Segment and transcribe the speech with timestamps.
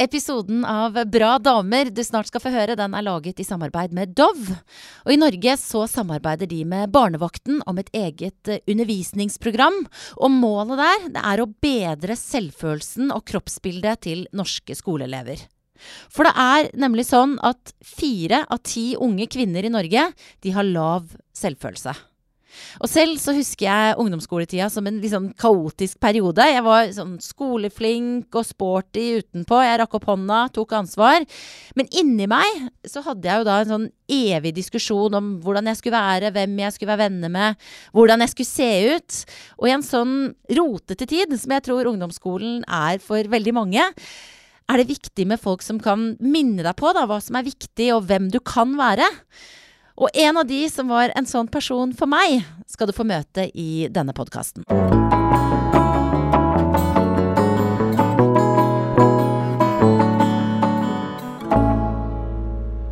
[0.00, 4.14] Episoden av Bra damer du snart skal få høre, den er laget i samarbeid med
[4.16, 4.54] Dove.
[5.04, 9.76] Og i Norge så samarbeider de med Barnevakten om et eget eh, undervisningsprogram.
[10.16, 15.44] Og målet der det er å bedre selvfølelsen og kroppsbildet til norske skoleelever.
[16.08, 20.08] For det er nemlig sånn at fire av ti unge kvinner i Norge
[20.40, 21.92] de har lav selvfølelse.
[22.80, 26.46] Og selv så husker jeg ungdomsskoletida som en liksom kaotisk periode.
[26.48, 29.60] Jeg var sånn skoleflink og sporty utenpå.
[29.64, 31.26] Jeg rakk opp hånda, tok ansvar.
[31.78, 35.80] Men inni meg så hadde jeg jo da en sånn evig diskusjon om hvordan jeg
[35.80, 39.22] skulle være, hvem jeg skulle være venner med, hvordan jeg skulle se ut.
[39.60, 40.18] Og i en sånn
[40.58, 43.86] rotete tid, som jeg tror ungdomsskolen er for veldig mange,
[44.70, 47.90] er det viktig med folk som kan minne deg på da, hva som er viktig,
[47.96, 49.06] og hvem du kan være.
[50.00, 53.50] Og en av de som var en sånn person for meg, skal du få møte
[53.52, 54.64] i denne podkasten.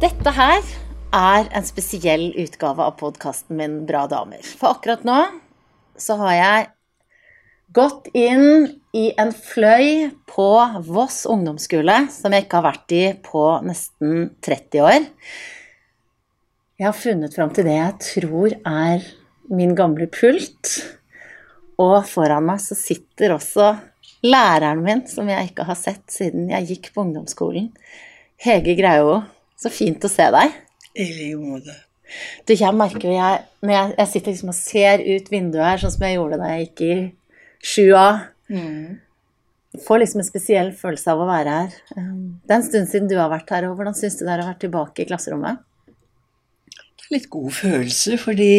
[0.05, 0.61] Dette her
[1.17, 4.45] er en spesiell utgave av podkasten min Bra damer.
[4.45, 5.23] For akkurat nå
[5.97, 6.71] så har jeg
[7.73, 10.51] gått inn i en fløy på
[10.85, 15.09] Voss ungdomsskole, som jeg ikke har vært i på nesten 30 år.
[16.79, 19.07] Jeg har funnet fram til det jeg tror er
[19.51, 20.77] min gamle pult.
[21.79, 23.73] Og foran meg så sitter også
[24.27, 27.73] læreren min, som jeg ikke har sett siden jeg gikk på ungdomsskolen.
[28.43, 29.21] Hege Greio,
[29.59, 30.55] så fint å se deg.
[30.95, 31.75] I like måte.
[32.47, 35.81] Du, jeg merker jo jeg Når jeg, jeg sitter liksom og ser ut vinduet her,
[35.83, 36.95] sånn som jeg gjorde da jeg gikk i
[37.75, 38.09] 7A
[38.49, 38.97] Mm.
[39.85, 41.75] Får liksom en spesiell følelse av å være her.
[41.99, 44.33] Um, Det er en stund siden du har vært her, og hvordan syns du det
[44.33, 45.61] er å være tilbake i klasserommet?
[47.13, 48.53] Litt god følelse, fordi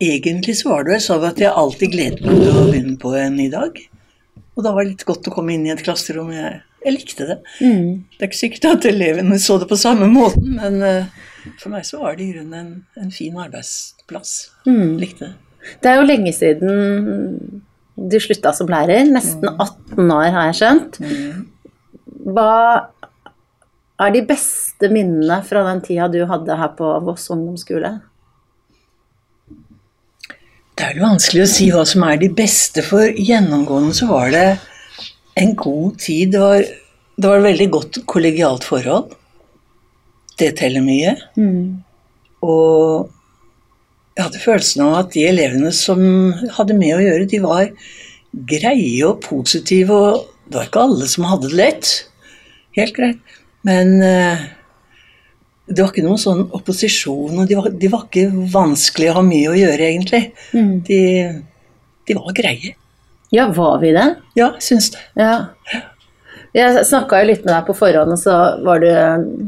[0.00, 3.12] egentlig så var det vel sånn at jeg alltid gledet meg til å begynne på
[3.20, 3.76] en i dag.
[4.56, 6.32] Og da var det litt godt å komme inn i et klasserom.
[6.32, 7.38] Jeg, jeg likte det.
[8.16, 11.12] Det er ikke sikkert at elevene så det på samme måten, men eh,
[11.60, 14.34] for meg så var det i grunnen en, en fin arbeidsplass.
[15.00, 15.34] Likte det.
[15.84, 17.60] Det er jo lenge siden
[18.00, 19.04] du slutta som lærer.
[19.12, 20.96] Nesten 18 år, har jeg skjønt.
[22.32, 22.52] Hva
[24.00, 27.92] er de beste minnene fra den tida du hadde her på Voss ungdomsskole?
[30.80, 34.30] Det er jo vanskelig å si hva som er de beste, for gjennomgående så var
[34.32, 34.46] det
[35.40, 36.32] en god tid.
[36.32, 39.12] Det var, det var et veldig godt kollegialt forhold.
[40.40, 41.12] Det teller mye.
[42.40, 43.10] Og
[44.16, 46.00] jeg hadde følelsen av at de elevene som
[46.56, 47.68] hadde med å gjøre, de var
[48.48, 51.92] greie og positive, og det var ikke alle som hadde det lett.
[52.78, 53.36] Helt greit.
[53.66, 54.42] Men eh,
[55.70, 59.24] det var ikke noen sånn opposisjon, og de var, de var ikke vanskelig å ha
[59.26, 60.22] mye å gjøre, egentlig.
[60.88, 61.00] De,
[62.08, 62.74] de var greie.
[63.30, 64.08] Ja, var vi det?
[64.34, 65.04] Ja, syns det.
[65.14, 65.36] Ja.
[66.50, 68.88] Jeg snakka jo litt med deg på forhånd, og så var du,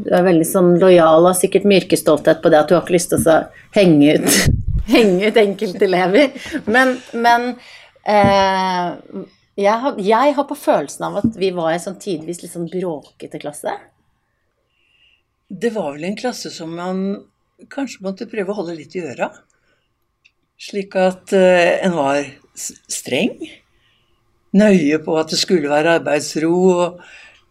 [0.04, 2.94] du er veldig sånn lojal og sikkert mye yrkesstolthet på det at du har ikke
[2.94, 3.38] lyst til å
[3.74, 4.36] henge ut,
[4.94, 6.36] henge ut enkeltelever.
[6.70, 7.48] Men, men
[8.06, 9.24] eh,
[9.58, 12.70] jeg, har, jeg har på følelsen av at vi var en sånn tidvis litt sånn
[12.70, 13.74] bråkete klasse.
[15.52, 17.02] Det var vel en klasse som man
[17.72, 19.28] kanskje måtte prøve å holde litt i øra.
[20.62, 22.22] Slik at eh, en var
[22.56, 23.34] streng.
[24.56, 27.02] Nøye på at det skulle være arbeidsro og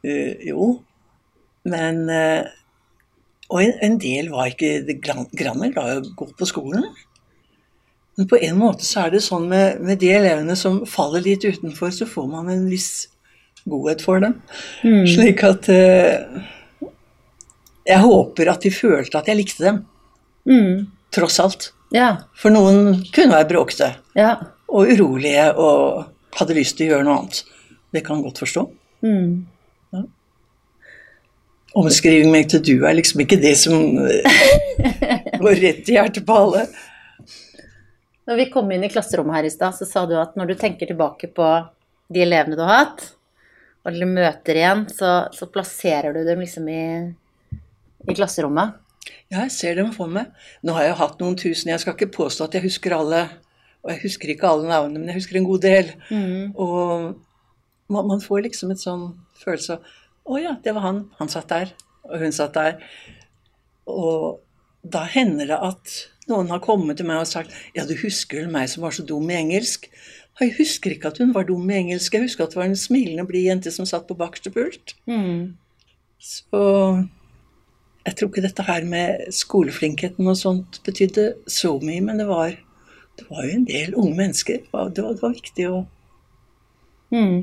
[0.06, 0.74] eh, Jo.
[1.70, 2.50] Men eh,
[3.52, 6.86] Og en, del var ikke det grann grann glad i å gå på skolen.
[8.18, 11.44] Men på en måte så er det sånn med, med de elevene som faller litt
[11.44, 13.10] utenfor, så får man en viss
[13.68, 14.40] godhet for dem.
[14.82, 15.68] Slik at
[17.88, 20.88] Jeg håper at de følte at jeg likte dem.
[21.12, 21.72] Tross alt.
[21.92, 22.12] Ja.
[22.40, 24.36] For noen kunne være bråkete Ja.
[24.72, 26.06] og urolige og
[26.38, 27.42] hadde lyst til å gjøre noe annet.
[27.92, 28.64] Det kan godt forstå.
[29.04, 30.04] Ja.
[31.82, 36.36] Omskriving meg til du er liksom ikke det som eh, går rett i hjertet på
[36.36, 36.66] alle.
[38.28, 40.56] Når vi kom inn i klasserommet her i stad, så sa du at når du
[40.60, 41.48] tenker tilbake på
[42.12, 43.06] de elevene du har hatt,
[43.88, 46.82] og du møter igjen, så, så plasserer du dem liksom i,
[48.10, 48.78] i klasserommet.
[49.32, 50.30] Ja, jeg ser dem for meg.
[50.66, 53.24] Nå har jeg hatt noen tusen, jeg skal ikke påstå at jeg husker alle.
[53.82, 55.90] Og jeg husker ikke alle navnene, men jeg husker en god del.
[56.54, 57.16] Og
[57.92, 59.08] man, man får liksom et sånn
[59.42, 59.98] følelse av
[60.32, 61.00] Å ja, det var han.
[61.18, 61.72] Han satt der.
[62.06, 62.76] Og hun satt der.
[63.90, 64.42] Og
[64.86, 65.96] da hender det at
[66.30, 69.04] noen har kommet til meg og sagt Ja, du husker vel meg som var så
[69.06, 69.88] dum i engelsk?
[70.40, 72.14] Jeg husker ikke at hun var dum i engelsk.
[72.14, 74.94] Jeg husker at det var en smilende, blid jente som satt på bakerste pult.
[76.22, 76.62] Så
[78.06, 82.56] jeg tror ikke dette her med skoleflinkheten og sånt betydde så mye, men det var,
[83.20, 84.62] det var jo en del unge mennesker.
[84.64, 85.82] Det var, det var, det var viktig å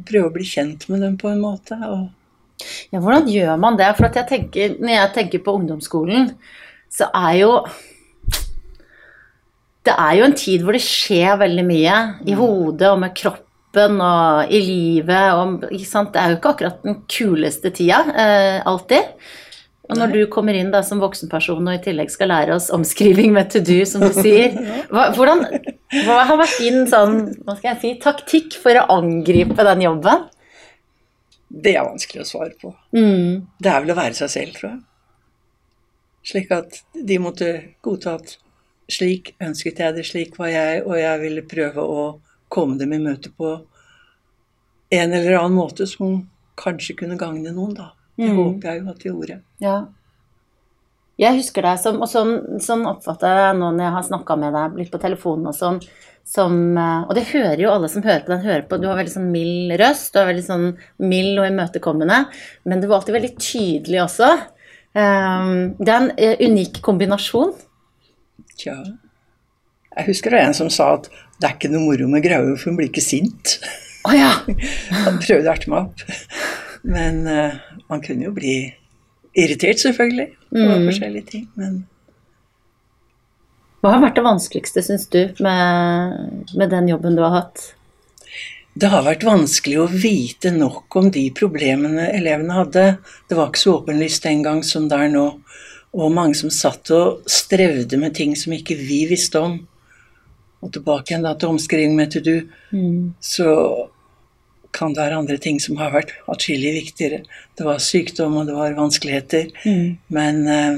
[0.09, 1.77] prøve å bli kjent med dem på en måte.
[1.87, 2.09] Og
[2.91, 3.91] Ja, hvordan gjør man det?
[3.99, 6.33] For jeg tenker, når jeg tenker på ungdomsskolen,
[6.91, 7.53] så er jo
[9.87, 12.39] Det er jo en tid hvor det skjer veldig mye i Mm.
[12.41, 15.61] hodet og med kroppen og i livet og?
[15.63, 19.15] Det er jo ikke akkurat den kuleste tida eh, alltid.
[19.89, 23.33] Og når du kommer inn da som voksenperson og i tillegg skal lære oss omskriving
[23.33, 24.53] med to do, som du sier,
[24.93, 25.47] hva, hvordan,
[26.05, 30.27] hva har vært din sånn, hva skal jeg si, taktikk for å angripe den jobben?
[31.49, 32.75] Det er vanskelig å svare på.
[32.93, 33.49] Mm.
[33.57, 34.83] Det er vel å være seg selv, tror jeg.
[36.29, 37.53] Slik at de måtte
[37.85, 38.37] godta at
[38.93, 42.03] slik ønsket jeg det, slik var jeg, og jeg ville prøve å
[42.53, 43.55] komme dem i møte på
[44.89, 46.21] en eller annen måte som
[46.59, 47.93] kanskje kunne gagne noen, da.
[48.19, 48.37] Det Mm.
[48.37, 49.41] håper jeg jo at vi gjorde.
[49.63, 49.77] Ja.
[51.19, 52.33] Jeg husker deg som, og sånn,
[52.63, 55.81] sånn oppfatter jeg nå når jeg har snakka med deg litt på telefonen og sånn,
[56.29, 58.79] som eh, Og det hører jo alle som hører på den, hører på.
[58.79, 60.67] Du har veldig sånn mild røst, du er veldig sånn
[61.01, 62.19] mild og imøtekommende,
[62.69, 64.29] men du var alltid veldig tydelig også.
[64.99, 67.55] Um, det er en eh, unik kombinasjon.
[68.59, 68.77] Tja.
[69.97, 71.09] Jeg husker det var en som sa at
[71.41, 73.59] det er ikke noe moro med Graue, for hun blir ikke sint.
[74.07, 74.31] Å ja!
[75.07, 76.05] Han prøvde å erte meg opp.
[76.89, 77.57] Men eh,
[77.91, 78.75] man kunne jo bli
[79.39, 80.87] irritert, selvfølgelig, over Mm.
[80.89, 81.49] forskjellige ting.
[81.57, 81.87] Men
[83.83, 87.75] Hva har vært det vanskeligste, syns du, med, med den jobben du har hatt?
[88.79, 92.99] det har vært vanskelig å vite nok om de problemene elevene hadde.
[93.29, 95.25] Det var ikke så åpenlyst den gang som det er nå.
[95.99, 99.57] Og mange som satt og strevde med ting som ikke vi visste om.
[100.63, 102.37] Og tilbake igjen da til omskriving med to do,
[102.73, 103.15] Mm.
[103.21, 103.89] så
[104.77, 107.23] kan det være andre ting som har vært atskillig viktigere.
[107.57, 109.49] Det var sykdom, og det var vanskeligheter.
[109.65, 109.99] Mm.
[110.15, 110.77] Men eh,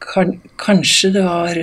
[0.00, 1.60] kan, kanskje det var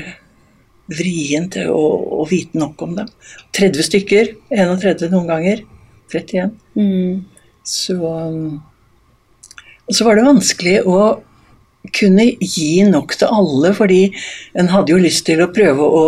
[0.92, 1.84] vrient å,
[2.22, 3.10] å vite nok om dem.
[3.58, 5.64] 30 stykker, 31 noen ganger,
[6.12, 6.56] 31.
[6.76, 7.26] Mm.
[7.64, 11.02] Så Og så var det vanskelig å
[11.96, 14.04] kunne gi nok til alle, fordi
[14.58, 16.06] en hadde jo lyst til å prøve å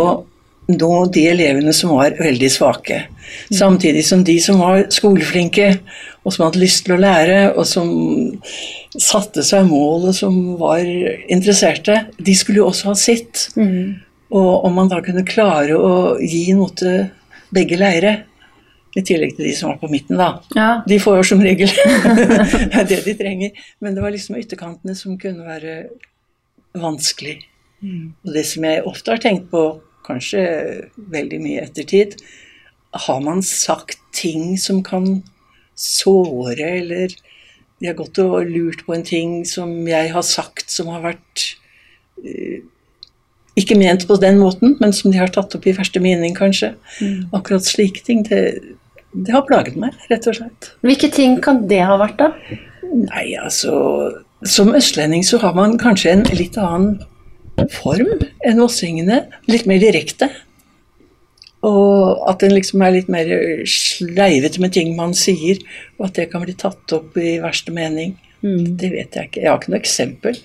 [0.70, 3.02] nå de elevene som var veldig svake.
[3.52, 5.68] Samtidig som de som var skoleflinke,
[6.24, 7.88] og som hadde lyst til å lære, og som
[8.94, 13.48] satte seg mål, og som var interesserte, de skulle jo også ha sitt.
[13.58, 14.00] Mm.
[14.34, 17.04] Og om man da kunne klare å gi noe til
[17.54, 18.16] begge leire,
[18.94, 20.28] i tillegg til de som var på midten, da.
[20.54, 20.68] Ja.
[20.86, 23.64] De får jo som regel det er det de trenger.
[23.82, 25.74] Men det var liksom ytterkantene som kunne være
[26.78, 27.40] vanskelig.
[27.84, 29.64] Og det som jeg ofte har tenkt på,
[30.06, 30.44] kanskje
[30.96, 32.18] veldig mye ettertid,
[33.06, 35.22] har man sagt ting som kan
[35.74, 37.14] såre, eller
[37.80, 41.48] de har gått og lurt på en ting som jeg har sagt som har vært
[42.22, 42.62] eh,
[43.58, 46.72] ikke ment på den måten, men som de har tatt opp i verste mening, kanskje.
[47.34, 48.40] Akkurat slike ting, det,
[49.14, 50.72] det har plaget meg, rett og slett.
[50.86, 52.60] Hvilke ting kan det ha vært, da?
[52.94, 53.74] Nei, altså
[54.46, 56.98] Som østlending så har man kanskje en litt annen
[57.74, 59.24] form enn vossingene.
[59.50, 60.30] Litt mer direkte.
[61.64, 63.30] Og at en liksom er litt mer
[63.68, 65.62] sleivete med ting man sier,
[65.98, 68.18] og at det kan bli tatt opp i verste mening.
[68.44, 68.74] Mm.
[68.80, 69.40] Det vet jeg ikke.
[69.40, 70.40] Jeg har ikke noe eksempel,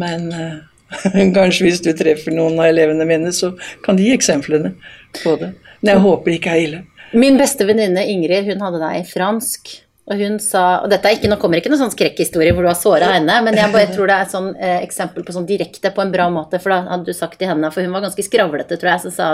[0.00, 0.56] men uh,
[1.36, 3.52] kanskje hvis du treffer noen av elevene mine, så
[3.84, 4.74] kan de gi eksemplene
[5.20, 5.52] på det.
[5.84, 6.82] Men jeg håper det ikke er ille.
[7.14, 9.76] Min beste venninne Ingrid hun hadde deg i fransk.
[10.04, 12.68] Og hun sa Og dette er ikke, nå kommer ikke noen sånn skrekkhistorie hvor du
[12.68, 15.48] har såra henne, men jeg bare tror det er et sånn eh, eksempel på sånn
[15.48, 16.60] direkte på en bra måte.
[16.60, 19.14] For da hadde du sagt til henne, for hun var ganske skravlete, tror jeg, så
[19.14, 19.28] sa,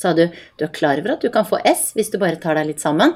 [0.00, 2.58] sa du du er klar over at du kan få S hvis du bare tar
[2.58, 3.14] deg litt sammen?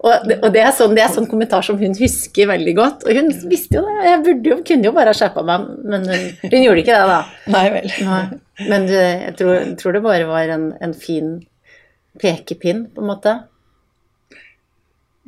[0.00, 3.02] Og, og det, er sånn, det er sånn kommentar som hun husker veldig godt.
[3.04, 3.96] Og hun visste jo det.
[4.06, 7.10] Jeg burde jo, kunne jo bare ha skjerpa meg, men hun, hun gjorde ikke det,
[7.10, 7.18] da.
[7.52, 7.90] Nei vel.
[8.08, 8.22] Nei.
[8.70, 11.34] Men jeg tror, tror det bare var en, en fin
[12.20, 13.36] pekepinn, på en måte.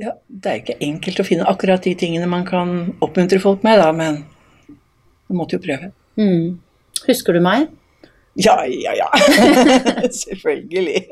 [0.03, 2.73] Ja, det er ikke enkelt å finne akkurat de tingene man kan
[3.05, 4.25] oppmuntre folk med, da, men
[5.31, 5.93] man måtte jo prøve.
[6.19, 6.59] Mm.
[7.07, 7.71] Husker du meg?
[8.41, 9.09] Ja, ja, ja.
[10.23, 11.03] Selvfølgelig.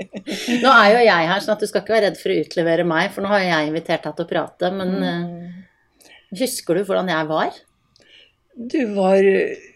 [0.63, 2.87] Nå er jo jeg her, sånn at du skal ikke være redd for å utlevere
[2.89, 7.13] meg, for nå har jeg invitert deg til å prate, men eh, husker du hvordan
[7.13, 7.59] jeg var?
[8.75, 9.69] Du var eh,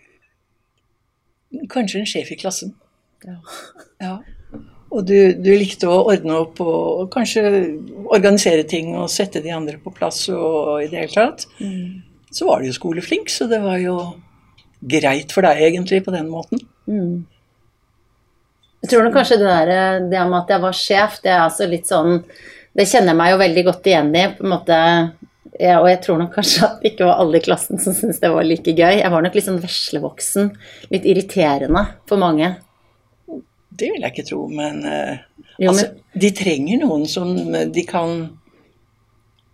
[1.71, 2.75] kanskje en sjef i klassen.
[3.25, 3.37] Ja.
[4.02, 4.16] Ja.
[4.95, 7.43] Og du, du likte å ordne opp og kanskje
[8.15, 11.47] organisere ting og sette de andre på plass og i det hele tatt.
[12.35, 13.99] Så var du jo skoleflink, så det var jo
[14.85, 16.63] greit for deg egentlig på den måten.
[16.87, 17.25] Mm.
[18.85, 21.67] Jeg tror nok kanskje det der det med at jeg var sjef, det er altså
[21.71, 22.19] litt sånn
[22.77, 24.77] Det kjenner jeg meg jo veldig godt igjen i, på en måte.
[25.63, 28.19] Ja, og jeg tror nok kanskje at det ikke var alle i klassen som syntes
[28.21, 28.99] det var like gøy.
[28.99, 30.51] Jeg var nok litt sånn veslevoksen.
[30.91, 32.51] Litt irriterende for mange.
[33.75, 35.19] Det vil jeg ikke tro, men, eh,
[35.59, 37.35] Jo, altså, de trenger noen som
[37.73, 38.14] de kan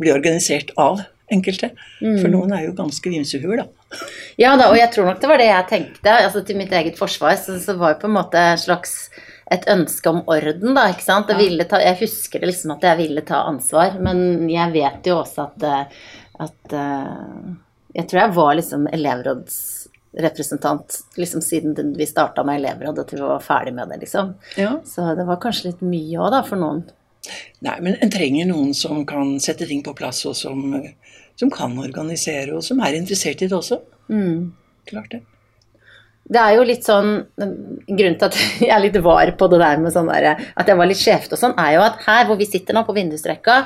[0.00, 1.70] bli organisert av enkelte.
[2.00, 4.00] For noen er jo ganske vimsehuer, da.
[4.40, 6.14] Ja da, og jeg tror nok det var det jeg tenkte.
[6.26, 9.10] altså Til mitt eget forsvar så, så var det på en måte en slags
[9.50, 11.30] et ønske om orden, da, ikke sant.
[11.32, 15.10] Jeg, ville ta, jeg husker det liksom at jeg ville ta ansvar, men jeg vet
[15.10, 16.04] jo også at, eh,
[16.46, 17.56] at eh,
[17.98, 18.86] Jeg tror jeg var liksom
[20.12, 24.34] elevrådsrepresentant liksom siden vi starta med elevrådet til vi var ferdig med det, liksom.
[24.56, 24.80] Ja.
[24.84, 26.82] Så det var kanskje litt mye òg, da, for noen.
[27.60, 30.74] Nei, men en trenger noen som kan sette ting på plass, og som,
[31.38, 33.80] som kan organisere, og som er interessert i det også.
[34.10, 34.50] Mm.
[34.90, 35.22] Klart det.
[36.30, 37.08] Det er jo litt sånn
[37.40, 40.78] Grunnen til at jeg er litt var på det der med sånn der, at jeg
[40.78, 43.56] var litt skjevt og sånn, er jo at her hvor vi sitter nå, på vindusrekka,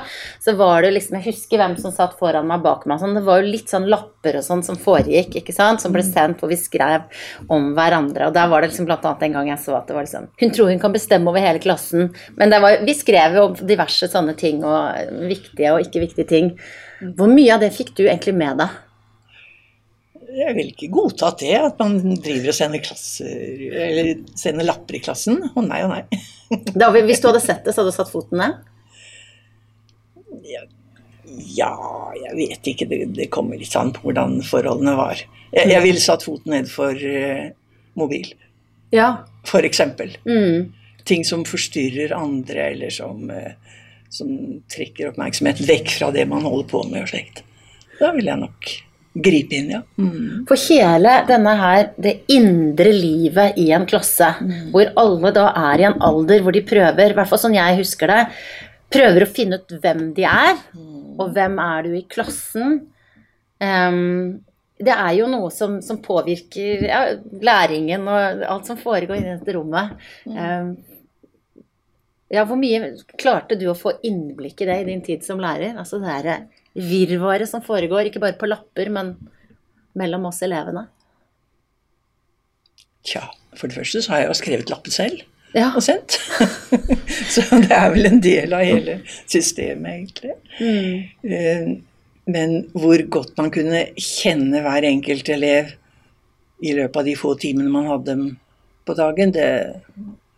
[0.41, 2.99] så var det liksom Jeg husker hvem som satt foran meg bak meg.
[3.01, 6.03] Sånn, det var jo litt sånn lapper og sånn som foregikk, ikke sant, som ble
[6.05, 7.05] sendt hvor vi skrev
[7.51, 8.29] om hverandre.
[8.29, 10.29] Og der var det liksom blant annet en gang jeg så at det var liksom
[10.41, 12.09] Hun tror hun kan bestemme over hele klassen.
[12.39, 16.31] Men det var, vi skrev jo om diverse sånne ting, og viktige og ikke viktige
[16.31, 16.51] ting.
[17.15, 18.81] Hvor mye av det fikk du egentlig med deg?
[20.35, 25.03] Jeg vil ikke godta det, at man driver og sender, klasser, eller sender lapper i
[25.05, 25.37] klassen.
[25.55, 26.01] Å nei og nei.
[26.77, 28.59] Da, hvis du hadde sett det, så hadde du satt foten ned?
[31.55, 31.71] Ja,
[32.19, 32.87] jeg vet ikke.
[32.89, 35.23] Det, det kommer litt an på hvordan forholdene var.
[35.55, 37.47] Jeg, jeg ville satt foten ned for uh,
[37.99, 38.29] mobil,
[38.93, 39.09] Ja.
[39.47, 40.17] for eksempel.
[40.27, 40.73] Mm.
[41.07, 43.79] Ting som forstyrrer andre, eller som, uh,
[44.13, 44.29] som
[44.71, 47.41] trekker oppmerksomheten vekk fra det man holder på med og slikt.
[48.01, 48.73] Da vil jeg nok
[49.15, 49.81] gripe inn, ja.
[49.97, 50.45] Mm.
[50.49, 54.33] For hele denne her, det indre livet i en klasse,
[54.73, 57.79] hvor alle da er i en alder hvor de prøver, i hvert fall sånn jeg
[57.79, 58.23] husker det,
[58.95, 60.59] prøver å finne ut hvem de er,
[61.15, 62.81] og hvem er du i klassen.
[63.63, 64.41] Um,
[64.75, 66.99] det er jo noe som, som påvirker ja,
[67.39, 69.95] læringen og alt som foregår i dette rommet.
[70.27, 70.75] Um,
[72.33, 72.91] ja, hvor mye
[73.21, 75.77] klarte du å få innblikk i det i din tid som lærer?
[75.79, 76.37] Altså det derre
[76.75, 79.13] virvaret som foregår, ikke bare på lapper, men
[79.95, 80.87] mellom oss elevene.
[83.05, 83.21] Tja,
[83.55, 85.21] for det første så har jeg jo skrevet lappen selv
[85.55, 85.69] Ja.
[85.77, 86.17] og sendt.
[87.33, 90.33] så det er vel en del av hele systemet, egentlig.
[90.59, 91.75] Mm.
[92.25, 95.69] Men hvor godt man kunne kjenne hver enkelt elev
[96.65, 98.25] i løpet av de få timene man hadde dem
[98.85, 99.47] på dagen, det,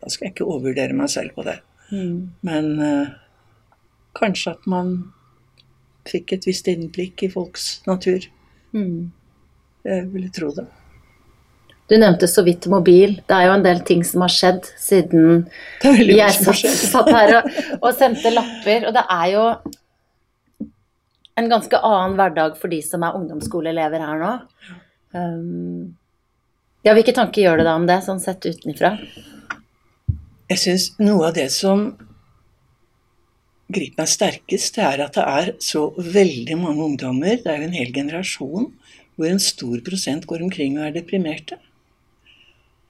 [0.04, 1.58] da skal jeg ikke overvurdere meg selv på det.
[1.90, 3.16] Men eh,
[4.20, 4.94] kanskje at man
[6.10, 8.28] fikk et visst innblikk i folks natur.
[8.76, 9.12] Mm.
[9.88, 10.68] Jeg ville tro det.
[11.88, 13.16] Du nevnte så vidt mobil.
[13.24, 15.46] Det er jo en del ting som har skjedd siden
[15.84, 18.90] jeg satt, satt her og, og sendte lapper.
[18.90, 19.46] Og det er jo
[21.38, 24.34] en ganske annen hverdag for de som er ungdomsskoleelever her nå.
[25.16, 25.96] Um,
[26.84, 28.98] ja, hvilke tanker gjør du deg om det, sånn sett utenfra?
[30.48, 31.90] Jeg syns noe av det som
[33.68, 37.68] griper meg sterkest, det er at det er så veldig mange ungdommer, det er jo
[37.68, 38.70] en hel generasjon,
[39.18, 41.58] hvor en stor prosent går omkring og er deprimerte.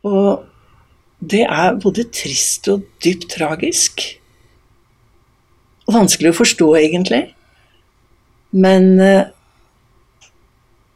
[0.05, 0.46] Og
[1.19, 4.03] det er både trist og dypt tragisk.
[5.88, 7.24] Og vanskelig å forstå, egentlig.
[8.51, 9.34] Men eh,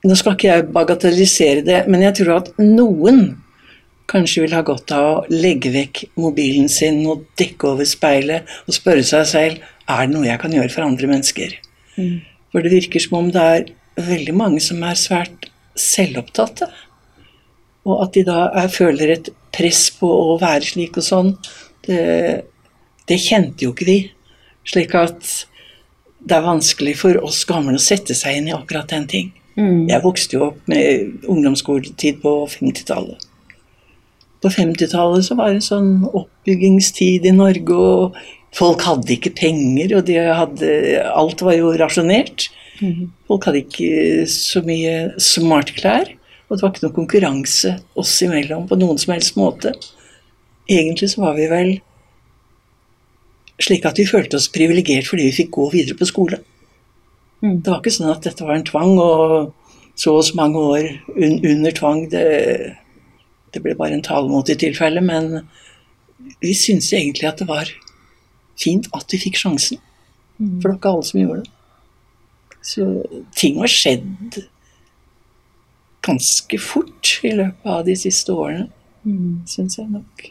[0.01, 3.19] Nå skal ikke jeg bagatellisere det, men jeg tror at noen
[4.09, 8.73] kanskje vil ha godt av å legge vekk mobilen sin og dekke over speilet og
[8.73, 11.57] spørre seg selv er det noe jeg kan gjøre for andre mennesker.
[12.51, 13.67] For det virker som om det er
[14.01, 16.69] veldig mange som er svært selvopptatte.
[17.87, 21.31] Og at de da er, føler et press på å være slik og sånn,
[21.87, 22.01] det,
[23.09, 23.99] det kjente jo ikke vi.
[24.69, 25.25] Slik at
[26.21, 29.31] det er vanskelig for oss gamle å sette seg inn i akkurat den ting.
[29.89, 33.25] Jeg vokste jo opp med ungdomsskoletid på 50-tallet.
[34.41, 38.15] På 50-tallet så var det en sånn oppbyggingstid i Norge, og
[38.55, 40.71] folk hadde ikke penger, og de hadde,
[41.07, 42.49] alt var jo rasjonert.
[43.29, 46.09] Folk hadde ikke så mye smartklær,
[46.49, 49.73] og det var ikke noe konkurranse oss imellom på noen som helst måte.
[50.71, 51.71] Egentlig så var vi vel
[53.61, 56.41] slik at vi følte oss privilegert fordi vi fikk gå videre på skole.
[57.41, 59.53] Det var ikke sånn at dette var en tvang, og
[59.97, 62.03] så og så mange år un under tvang.
[62.11, 62.25] Det,
[63.53, 65.45] det ble bare en talemåte i tilfelle, men
[66.41, 67.69] vi syntes egentlig at det var
[68.61, 69.81] fint at vi fikk sjansen.
[70.37, 71.57] For det var ikke alle som gjorde det.
[72.61, 72.87] Så
[73.37, 74.37] ting har skjedd
[76.05, 78.69] ganske fort i løpet av de siste årene,
[79.49, 80.27] syns jeg nok.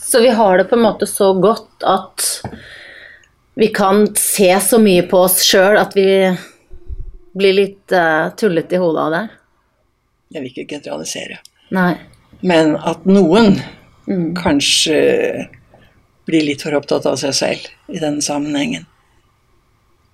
[0.00, 2.26] Så vi har det på en måte så godt at
[3.58, 6.06] vi kan se så mye på oss sjøl at vi
[7.36, 9.24] blir litt uh, tullete i hodet av det.
[10.34, 11.40] Jeg vil ikke generalisere.
[11.74, 11.92] Nei.
[12.46, 13.58] Men at noen
[14.38, 14.96] kanskje
[16.28, 18.86] blir litt for opptatt av seg selv i denne sammenhengen.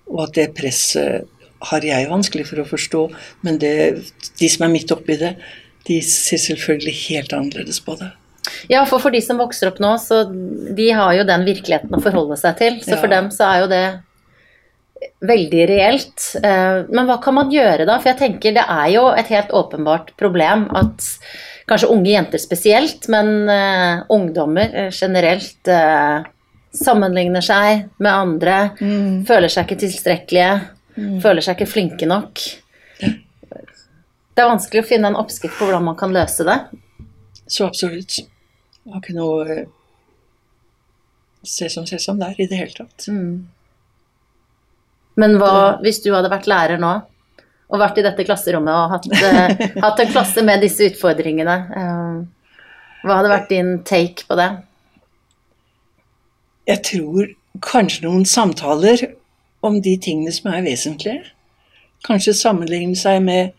[0.07, 1.27] Og at det presset
[1.71, 3.01] har jeg vanskelig for å forstå,
[3.45, 3.73] men det,
[4.39, 5.33] de som er midt oppi det,
[5.87, 8.11] de ser selvfølgelig helt annerledes på det.
[8.71, 12.03] Ja, for for de som vokser opp nå, så de har jo den virkeligheten å
[12.03, 12.77] forholde seg til.
[12.85, 13.85] Så for dem så er jo det
[15.27, 16.29] veldig reelt.
[16.41, 17.99] Eh, Men hva kan man gjøre da?
[17.99, 21.05] For jeg tenker det er jo et helt åpenbart problem at
[21.67, 26.23] kanskje unge jenter spesielt, men uh, ungdommer eh, generelt uh,
[26.71, 28.57] sammenligner seg med andre,
[29.27, 30.51] føler seg ikke tilstrekkelige,
[31.23, 32.43] føler seg ikke flinke nok.
[33.01, 36.57] Det er vanskelig å finne en oppskrift på hvordan man kan løse det.
[37.49, 38.19] Så absolutt.
[38.19, 39.57] Jeg har ikke noe
[41.47, 43.07] se som sesam der i det hele tatt.
[45.17, 46.93] Men hva hvis du hadde vært lærer nå,
[47.67, 51.57] og vært i dette klasserommet og hatt, eh, hatt en klasse med disse utfordringene?
[51.81, 52.17] Eh,
[53.03, 54.49] hva hadde vært din take på det?
[56.67, 57.31] Jeg tror
[57.63, 59.03] kanskje noen samtaler
[59.65, 61.23] om de tingene som er vesentlige.
[62.07, 63.55] Kanskje sammenligne seg med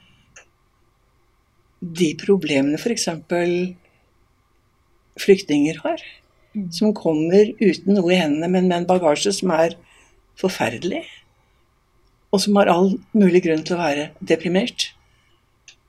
[1.80, 3.08] de problemene f.eks.
[5.18, 6.02] flyktninger har.
[6.74, 9.76] Som kommer uten noe i hendene, men med en bagasje som er
[10.38, 11.04] forferdelig.
[12.32, 14.90] Og som har all mulig grunn til å være deprimert.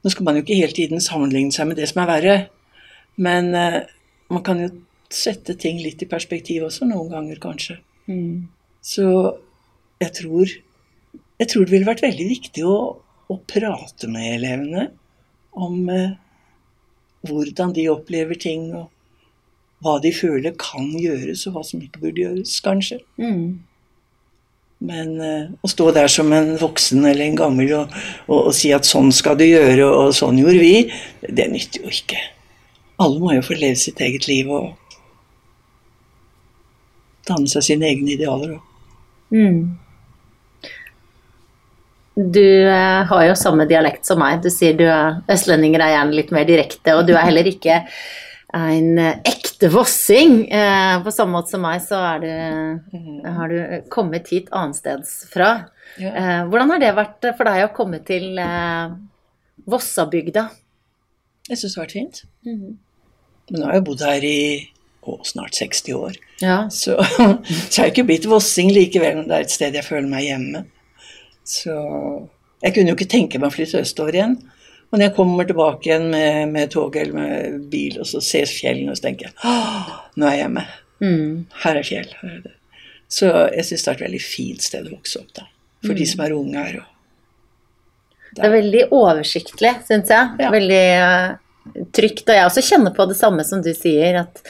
[0.03, 2.37] Nå skal man jo ikke hele tiden sammenligne seg med det som er verre,
[3.19, 3.81] men eh,
[4.31, 4.69] man kan jo
[5.11, 7.79] sette ting litt i perspektiv også, noen ganger kanskje.
[8.85, 9.05] Så
[9.99, 10.53] jeg tror,
[11.41, 12.77] jeg tror det ville vært veldig viktig å,
[13.27, 14.87] å prate med elevene
[15.59, 16.15] om eh,
[17.27, 18.87] hvordan de opplever ting, og
[19.83, 23.01] hva de føler kan gjøres, og hva som ikke burde gjøres, kanskje.
[24.79, 27.95] Men eh, å stå der som en voksen eller en gammel og,
[28.29, 30.75] og, og si at sånn skal du gjøre, og sånn gjorde vi,
[31.27, 32.21] det nytter jo ikke.
[32.99, 34.71] Alle må jo få leve sitt eget liv og
[37.27, 38.57] danne seg sine egne idealer.
[39.35, 39.77] Mm.
[42.19, 44.41] Du eh, har jo samme dialekt som meg.
[44.43, 47.83] Du sier du er østlendinger er gjerne litt mer direkte, og du er heller ikke
[48.53, 50.47] en eh, ekte vossing.
[50.51, 52.29] Eh, på samme måte som meg, så du,
[53.25, 55.51] har du kommet hit annensteds fra.
[56.01, 56.13] Ja.
[56.13, 58.41] Eh, hvordan har det vært for deg å komme til
[59.69, 60.47] Vossabygda?
[61.49, 62.23] Jeg syns det har vært fint.
[62.45, 64.41] Men nå har jeg bodd her i
[65.05, 66.19] å, snart 60 år.
[66.41, 66.59] Ja.
[66.73, 66.97] Så,
[67.69, 70.27] så jeg har ikke blitt vossing likevel, men det er et sted jeg føler meg
[70.27, 70.65] hjemme.
[71.49, 71.75] Så
[72.61, 74.37] jeg kunne jo ikke tenke meg å flytte østover igjen.
[74.89, 78.49] Og når jeg kommer tilbake igjen med, med tog eller med bil, og så ser
[78.49, 80.63] fjellene, og så tenker jeg Åh, nå er jeg hjemme.
[80.99, 81.35] Mm.
[81.63, 82.15] Her er fjell.
[82.21, 82.55] Her er det.
[83.09, 85.45] Så jeg syns det er et veldig fint sted å vokse opp, da.
[85.85, 86.79] For de som er unge her.
[86.81, 90.33] Og Det er veldig oversiktlig, syns jeg.
[90.41, 90.49] Ja.
[90.53, 92.25] Veldig uh, trygt.
[92.27, 94.43] Og jeg også kjenner på det samme som du sier, at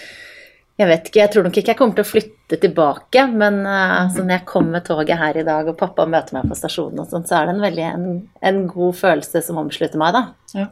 [0.80, 4.24] jeg vet ikke, jeg tror nok ikke jeg kommer til å flytte tilbake, men altså,
[4.24, 7.12] når jeg kom med toget her i dag, og pappa møter meg på stasjonen og
[7.12, 8.08] sånt, så er det en veldig en,
[8.52, 10.24] en god følelse som omslutter meg, da.
[10.56, 10.70] Ja.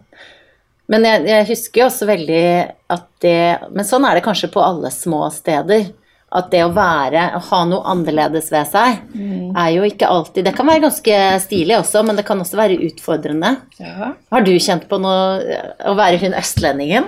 [0.88, 2.43] Men jeg, jeg husker jo også veldig
[2.96, 3.39] at det
[3.76, 5.89] Men sånn er det kanskje på alle små steder.
[6.38, 10.52] At det å være, å ha noe annerledes ved seg, er jo ikke alltid Det
[10.58, 13.54] kan være ganske stilig også, men det kan også være utfordrende.
[13.80, 14.13] ja.
[14.32, 17.08] Har du kjent på noe å være hun østlendingen?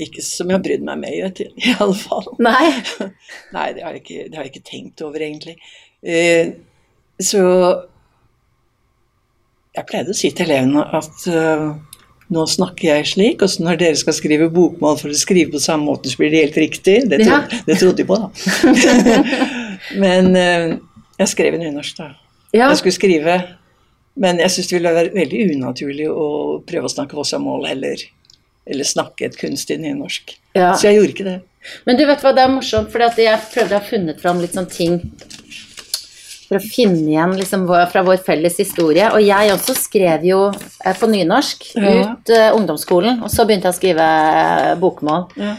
[0.00, 2.30] Ikke som jeg har brydd meg med, du, i alle fall.
[2.42, 2.70] Nei.
[3.56, 5.58] Nei, det har ikke, det har jeg ikke tenkt over, egentlig.
[6.06, 6.54] Eh,
[7.20, 7.42] så
[9.76, 11.68] jeg pleide å si til elevene at uh,
[12.32, 15.62] nå snakker jeg slik, og så når dere skal skrive bokmål for å skrive på
[15.62, 16.96] samme måte, så blir det helt riktig.
[17.10, 17.42] Det, tro, Ja.
[17.68, 18.30] det trodde de på, da.
[20.00, 20.76] Men uh,
[21.20, 22.10] jeg skrev i nynorsk, da.
[22.56, 22.70] Ja.
[22.70, 23.36] Jeg skulle skrive,
[24.16, 26.28] men jeg syns det ville være veldig unaturlig å
[26.64, 28.06] prøve å snakke vossamål eller,
[28.66, 30.36] eller snakke et kunstig nynorsk.
[30.56, 30.72] Ja.
[30.74, 31.40] Så jeg gjorde ikke det.
[31.86, 34.54] Men du vet hva, det er morsomt, for jeg prøvde å ha funnet fram litt
[34.54, 35.00] sånn ting
[36.46, 39.08] for å finne igjen liksom, fra vår felles historie.
[39.14, 41.94] Og jeg også skrev jo eh, på nynorsk Ja.
[42.12, 45.26] ut eh, ungdomsskolen, og så begynte jeg å skrive eh, bokmål.
[45.42, 45.56] Ja.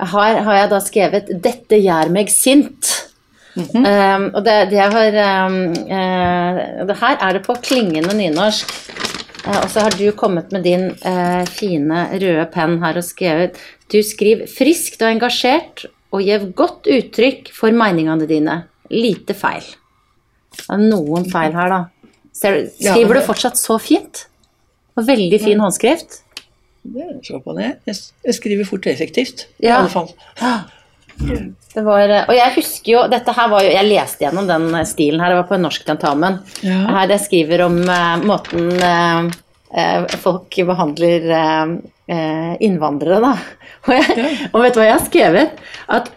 [0.00, 2.96] Her har jeg da skrevet 'Dette gjør meg sint'.
[3.56, 8.70] um, og det, det har um, uh, det Her er det på klingende nynorsk.
[9.46, 13.58] Eh, og så har du kommet med din eh, fine røde penn her og skrevet
[13.90, 18.56] Du skriver friskt og engasjert og gir godt uttrykk for meningene dine.
[18.90, 19.62] Lite feil.
[20.56, 21.80] Det er noen feil her, da.
[22.34, 24.24] Skriver du fortsatt så fint?
[24.98, 26.20] Og veldig fin håndskrift.
[26.82, 27.68] Det så på det.
[27.86, 29.78] Jeg, jeg skriver fort og effektivt, i Ja.
[29.78, 30.10] alle fall.
[31.70, 35.22] Det var, og jeg husker jo, dette her var jo, jeg leste gjennom den stilen
[35.22, 36.40] her, det var på en norsk tentamen.
[36.66, 36.80] Ja.
[36.96, 39.28] Her jeg skriver om uh, måten eh,
[39.76, 41.74] eh, folk behandler eh,
[42.10, 43.34] eh, innvandrere, da.
[43.86, 45.60] Og, jeg, og vet du hva jeg har skrevet?
[45.88, 46.10] At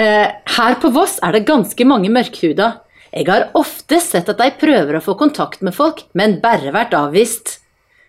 [0.00, 2.70] eh, her på Voss er det ganske mange mørkhuda.
[3.12, 6.96] Jeg har ofte sett at de prøver å få kontakt med folk, men bare vært
[6.96, 7.58] avvist.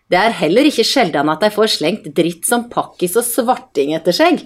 [0.08, 4.16] Det er heller ikke sjelden at de får slengt dritt som pakkis og svarting etter
[4.16, 4.46] seg.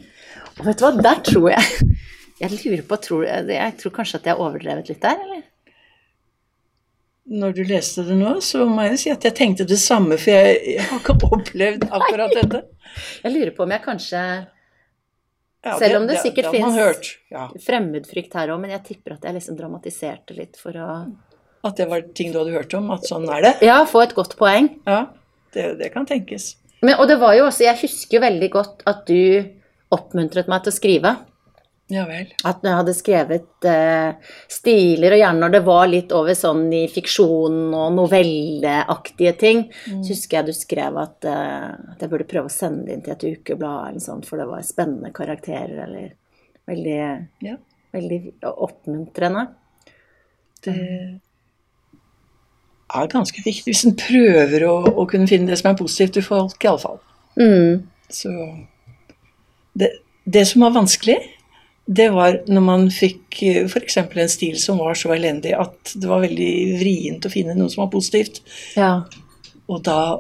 [0.65, 1.93] Vet du hva, der tror jeg
[2.41, 5.43] Jeg lurer på, tror, jeg tror kanskje at jeg overdrevet litt der, eller?
[7.28, 10.32] Når du leste det nå, så må jeg si at jeg tenkte det samme, for
[10.32, 12.62] jeg, jeg har ikke opplevd akkurat dette.
[13.26, 14.22] Jeg lurer på om jeg kanskje
[15.65, 19.26] Ja, Selv om det sikkert det finnes- Ja, Fremmedfrykt her òg, men jeg tipper at
[19.28, 20.88] jeg liksom dramatiserte litt for å
[21.67, 23.54] at det var ting du hadde hørt om, at sånn er det.
[23.65, 24.70] Ja, få et godt poeng.
[24.88, 25.08] Ja,
[25.58, 26.54] det, det kan tenkes.
[26.86, 29.17] Men, og det var jo også Jeg husker jo veldig godt at du
[29.93, 31.15] oppmuntret meg til å skrive.
[31.88, 32.34] Ja vel.
[32.43, 36.82] At jeg hadde skrevet eh, stiler, og gjerne når det var litt over sånn i
[36.91, 42.52] fiksjon og novelleaktige ting, så husker jeg du skrev at, eh, at jeg burde prøve
[42.52, 46.12] å sende det inn til et ukeblad, eller sånt, for det var spennende karakterer, eller
[46.67, 47.00] veldig,
[47.47, 47.56] Ja.
[47.95, 49.47] veldig oppmuntrende.
[50.67, 50.76] Det
[52.95, 56.26] er ganske viktig hvis en prøver å, å kunne finne det som er positivt i
[56.26, 57.00] folk, iallfall.
[57.39, 57.88] Mm.
[58.12, 58.32] Så
[59.77, 59.91] det,
[60.25, 61.17] det som var vanskelig,
[61.87, 63.39] det var når man fikk
[63.71, 63.97] f.eks.
[64.03, 67.85] en stil som var så elendig at det var veldig vrient å finne noe som
[67.85, 68.41] var positivt.
[68.75, 69.05] Ja.
[69.71, 70.19] Og da,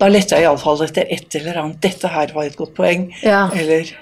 [0.00, 1.82] da lette jeg iallfall etter et eller annet.
[1.84, 3.10] Dette her var et godt poeng.
[3.24, 3.46] Ja.
[3.56, 3.92] Eller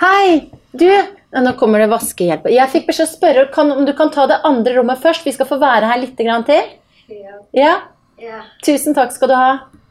[0.00, 0.88] Hei, du!
[1.30, 2.48] Ja, Nå kommer det vaskehjelp.
[2.50, 5.26] Jeg fikk beskjed å spørre kan, om du kan ta det andre rommet først.
[5.28, 6.72] Vi skal få være her litt grann til.
[7.12, 7.36] Ja.
[7.54, 7.74] Ja?
[8.20, 8.40] Ja.
[8.64, 9.50] Tusen takk skal du ha.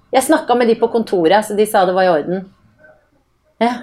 [0.10, 2.48] Jeg snakka med de på kontoret, så de sa det var i orden.
[3.60, 3.74] Ja.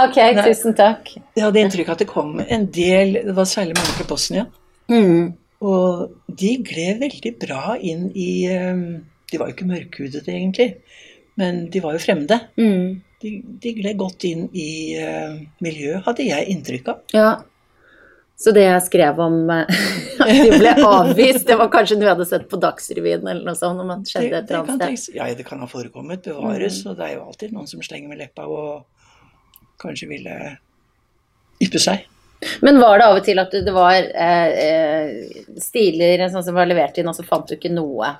[0.00, 1.12] Ok, tusen takk.
[1.34, 4.44] Jeg hadde inntrykk av at det kom en del Det var særlig mange fra Bosnia.
[4.90, 5.32] Mm.
[5.66, 8.84] Og de gled veldig bra inn i eh,
[9.30, 10.68] De var jo ikke mørkhudede, egentlig,
[11.38, 12.40] men de var jo fremmede.
[12.58, 13.02] Mm.
[13.20, 17.02] De, de gled godt inn i eh, miljøet, hadde jeg inntrykk av.
[17.14, 17.30] Ja.
[18.40, 19.80] Så det jeg skrev om eh,
[20.24, 23.58] at de ble avvist, det var kanskje noe jeg hadde sett på Dagsrevyen eller noe
[23.58, 25.16] sånt, om det skjedde et eller annet sted.
[25.18, 28.22] ja, det kan ha forekommet, bevares, og det er jo alltid noen som slenger med
[28.22, 28.86] leppa og
[29.80, 30.38] kanskje ville
[31.60, 32.06] yppe seg.
[32.64, 36.64] Men var det av og til at det var eh, eh, stiler sånn som var
[36.70, 38.14] levert inn, og så fant du ikke noe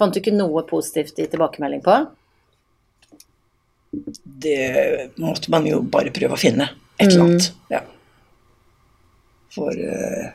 [0.00, 1.94] Fant du ikke noe positivt i tilbakemelding på?
[4.40, 6.70] Det måtte man jo bare prøve å finne.
[6.96, 7.26] Et eller Mm.
[7.34, 7.48] annet.
[7.68, 7.80] Ja.
[9.54, 10.28] For uh,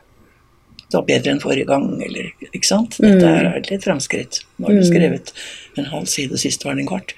[0.85, 2.97] det var bedre enn forrige gang, eller ikke sant.
[3.01, 3.47] Dette Mm.
[3.55, 4.41] er litt framskritt.
[4.59, 5.31] Nå har du skrevet
[5.79, 7.13] en halv side, sist var det en kvart,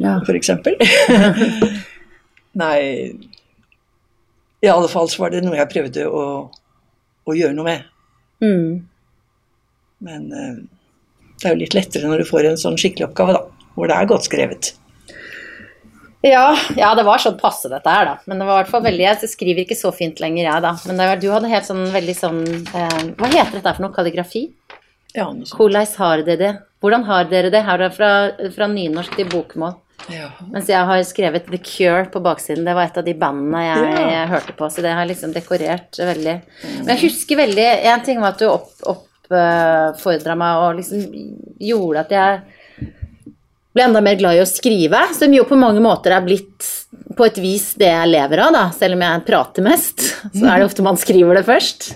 [0.00, 0.18] Ja.
[0.26, 0.76] for eksempel.
[2.60, 2.80] Nei
[4.62, 6.24] I alle fall så var det noe jeg prøvde å,
[7.24, 7.84] å gjøre noe med.
[8.44, 8.82] Mm.
[10.04, 10.58] Men uh,
[11.40, 13.66] det er jo litt lettere når du får en sånn skikkelig oppgave, da.
[13.76, 14.72] Hvor det er godt skrevet.
[16.22, 18.14] Ja, ja, det var sånn passe dette her, da.
[18.28, 20.74] Men det var i hvert fall veldig Jeg skriver ikke så fint lenger, jeg, da.
[20.86, 22.40] Men det var, du hadde helt sånn veldig sånn
[22.76, 23.94] eh, Hva heter dette for noe?
[23.96, 24.42] Kalligrafi?
[25.16, 25.56] Ja, noe sånt.
[25.58, 26.50] Hvordan har dere det?
[26.84, 27.62] Hvordan har dere det?
[27.66, 28.10] Her er det fra,
[28.54, 29.78] fra nynorsk til bokmål.
[30.12, 30.28] Ja.
[30.52, 32.64] Mens jeg har skrevet The Cure på baksiden.
[32.68, 34.04] Det var et av de bandene jeg, Ja.
[34.14, 36.36] jeg hørte på, så det har liksom dekorert veldig.
[36.84, 41.04] Men jeg husker veldig En ting var at du oppfordra meg og liksom
[41.60, 42.40] gjorde at jeg
[43.74, 46.66] ble enda mer glad i å skrive, som jo på mange måter er blitt
[47.16, 48.64] på et vis det jeg lever av, da.
[48.74, 50.06] Selv om jeg prater mest,
[50.36, 51.90] så er det ofte man skriver det først.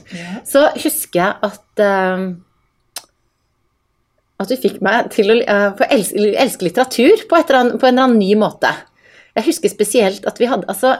[0.49, 2.27] Så husker jeg at uh,
[4.43, 7.81] at du fikk meg til å uh, få elske, elske litteratur på, et eller annet,
[7.81, 8.71] på en eller annen ny måte.
[9.35, 10.95] Jeg husker spesielt at vi hadde Altså,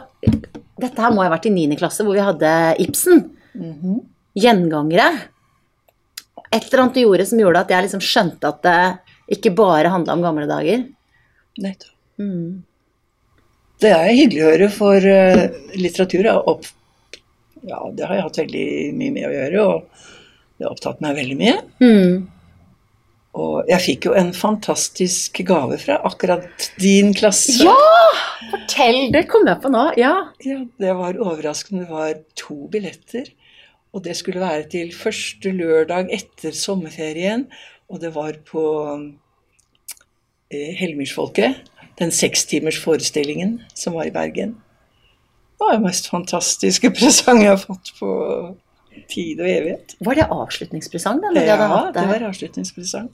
[0.81, 1.79] dette her må ha vært i 9.
[1.79, 2.51] klasse, hvor vi hadde
[2.83, 3.29] Ibsen.
[3.55, 4.03] Mhm.
[4.35, 5.07] Gjengangere.
[6.51, 8.79] Et eller annet du gjorde som gjorde at jeg liksom skjønte at det
[9.35, 10.87] ikke bare handla om gamle dager.
[11.63, 11.93] Nettopp.
[12.21, 12.63] Mm.
[13.83, 16.69] Det er hyggelig å høre, for eh, litteratur er opp...
[17.65, 20.05] Ja, det har jeg hatt veldig mye med å gjøre, og
[20.59, 21.57] det har opptatt meg veldig mye.
[21.83, 22.25] Mm.
[23.35, 27.57] Og jeg fikk jo en fantastisk gave fra akkurat din klasse.
[27.65, 27.75] Ja!
[28.53, 29.09] Fortell!
[29.15, 29.89] Det kom jeg på nå.
[29.99, 30.13] Ja.
[30.47, 31.89] Ja, det var overraskende.
[31.89, 33.33] Det var to billetter.
[33.95, 37.49] Og det skulle være til første lørdag etter sommerferien.
[37.91, 38.63] Og det var på
[40.51, 41.71] eh, Hellemyrsfolket.
[41.99, 44.57] Den sekstimersforestillingen som var i Bergen.
[45.55, 48.11] Det var den mest fantastiske presang jeg har fått på
[49.11, 49.95] tid og evighet.
[50.05, 51.31] Var det avslutningspresang, da?
[51.31, 53.13] hadde Ja, det var avslutningspresang.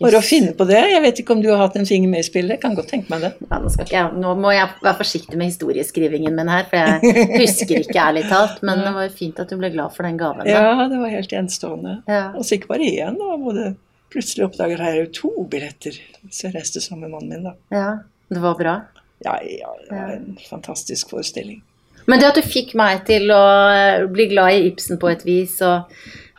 [0.00, 0.78] Bare å finne på det.
[0.88, 2.56] Jeg vet ikke om du har hatt en finger med i spillet.
[2.62, 3.30] Kan godt tenke meg det.
[3.50, 7.82] Ja, nå, jeg, nå må jeg være forsiktig med historieskrivingen min her, for jeg husker
[7.82, 8.62] ikke ærlig talt.
[8.66, 10.46] Men det var jo fint at du ble glad for den gaven.
[10.48, 10.56] Da.
[10.56, 11.98] Ja, det var helt enestående.
[12.08, 12.30] Ja.
[12.32, 13.66] Altså ikke bare én, det var både
[14.10, 15.98] Plutselig oppdager jeg jo to billetter.
[16.30, 17.56] Så jeg reiste sammen med mannen min, da.
[17.74, 17.90] ja.
[18.30, 18.76] Det var bra.
[19.24, 21.58] Ja, ja, det var en fantastisk forestilling.
[22.06, 23.42] Men det at du fikk meg til å
[23.74, 25.90] eh, bli glad i Ibsen på et vis, og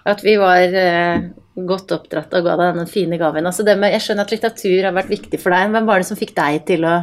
[0.08, 1.26] at vi var eh,
[1.68, 4.88] godt oppdratt og ga deg denne fine gaven altså det med, Jeg skjønner at litteratur
[4.88, 5.76] har vært viktig for deg.
[5.76, 6.96] Hvem var det som fikk deg til å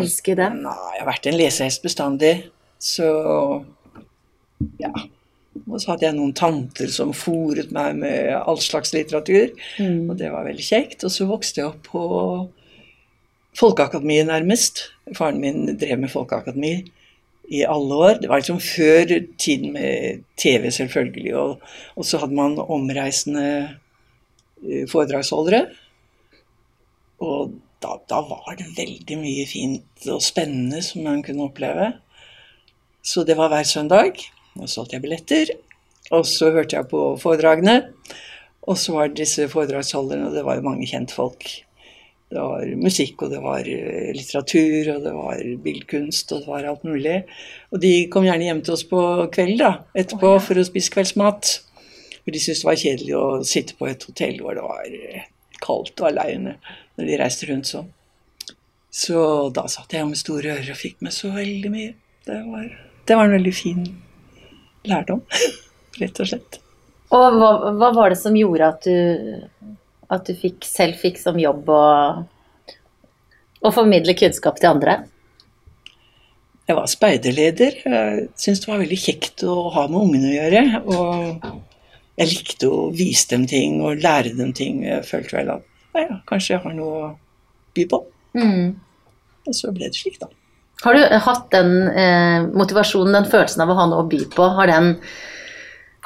[0.00, 0.48] elske det?
[0.56, 2.34] Nei, jeg har vært en lesehest bestandig,
[2.82, 3.08] så
[4.80, 4.92] ja.
[5.70, 10.10] Og så hadde jeg noen tanter som fòret meg med all slags litteratur, Mm.
[10.10, 11.04] og det var veldig kjekt.
[11.04, 12.02] Og så vokste jeg opp på
[13.58, 14.86] Folkeakademiet, nærmest.
[15.16, 16.72] Faren min drev med Folkeakademi
[17.52, 18.20] i alle år.
[18.22, 19.04] Det var liksom før
[19.38, 21.34] tiden med TV, selvfølgelig.
[21.36, 21.60] Og,
[21.96, 23.46] og så hadde man omreisende
[24.64, 25.66] eh, foredragsholdere.
[27.22, 31.92] Og da, da var det veldig mye fint og spennende som man kunne oppleve.
[33.04, 34.22] Så det var hver søndag.
[34.60, 35.52] Og solgte jeg billetter.
[36.12, 37.80] Og så hørte jeg på foredragene.
[38.68, 41.48] Og så var det disse foredragsholderne, og det var jo mange kjentfolk.
[42.32, 46.68] Det var musikk, og det var eh, litteratur, og det var billedkunst, og det var
[46.70, 47.18] alt mulig.
[47.74, 49.02] Og de kom gjerne hjem til oss på
[49.34, 51.50] kveld da, etterpå for å spise kveldsmat.
[52.22, 55.26] For de syntes det var kjedelig å sitte på et hotell hvor det var eh,
[55.62, 56.56] kaldt og aleine
[56.96, 57.90] når de reiste rundt sånn.
[58.92, 59.18] Så
[59.56, 61.92] da satt jeg med store ører og fikk med så veldig mye.
[62.28, 62.72] Det var,
[63.08, 63.84] det var en veldig fin
[64.88, 65.22] lærdom,
[66.02, 66.58] rett og slett.
[67.12, 69.74] Og hva, hva var det som gjorde at du,
[70.12, 71.82] at du fikk, selv fikk som jobb å,
[73.60, 75.02] å formidle kunnskap til andre?
[76.68, 77.76] Jeg var speiderleder.
[77.84, 80.62] Jeg syntes det var veldig kjekt å ha med ungene å gjøre.
[80.94, 81.50] Og
[82.20, 84.84] jeg likte å vise dem ting og lære dem ting.
[84.86, 85.68] Jeg følte vel at
[85.98, 87.10] ja, kanskje jeg har noe å
[87.76, 88.00] by på.
[88.38, 88.72] Mm.
[89.48, 90.30] Og så ble det slik, da.
[90.82, 94.48] Har du hatt den eh, motivasjonen, den følelsen av å ha noe å by på,
[94.56, 94.96] har den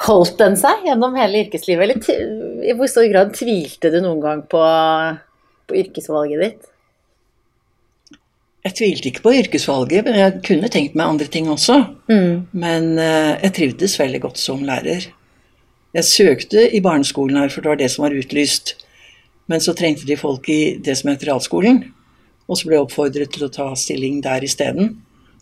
[0.05, 1.87] holdt den seg gjennom hele yrkeslivet?
[1.87, 4.61] Eller i hvor stor grad tvilte du noen gang på,
[5.65, 6.73] på yrkesvalget ditt?
[8.67, 11.79] Jeg tvilte ikke på yrkesvalget, men jeg kunne tenkt meg andre ting også.
[12.11, 12.47] Mm.
[12.51, 15.07] Men eh, jeg trivdes veldig godt som lærer.
[15.97, 18.75] Jeg søkte i barneskolen her, for det var det som var utlyst.
[19.49, 21.85] Men så trengte de folk i det som heter realskolen.
[22.47, 24.95] Og så ble jeg oppfordret til å ta stilling der isteden.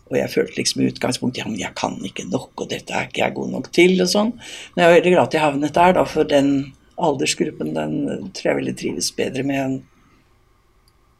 [0.06, 3.08] Og jeg følte liksom i utgangspunktet ja, men jeg kan ikke nok, og dette er
[3.08, 4.32] ikke jeg god nok til, og sånn.
[4.74, 6.50] Men jeg er veldig glad at jeg havnet der, da, for den
[6.96, 7.96] aldersgruppen den
[8.36, 9.80] tror jeg ville trives bedre med enn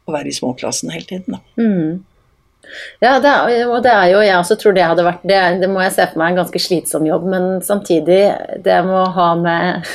[0.07, 1.41] å være i småklassen hele tiden, da.
[1.59, 2.05] Mm.
[3.03, 5.69] Ja, det er, og det er jo Jeg også tror det hadde vært det, det
[5.71, 8.21] må jeg se for meg en ganske slitsom jobb, men samtidig
[8.65, 9.91] det med å ha med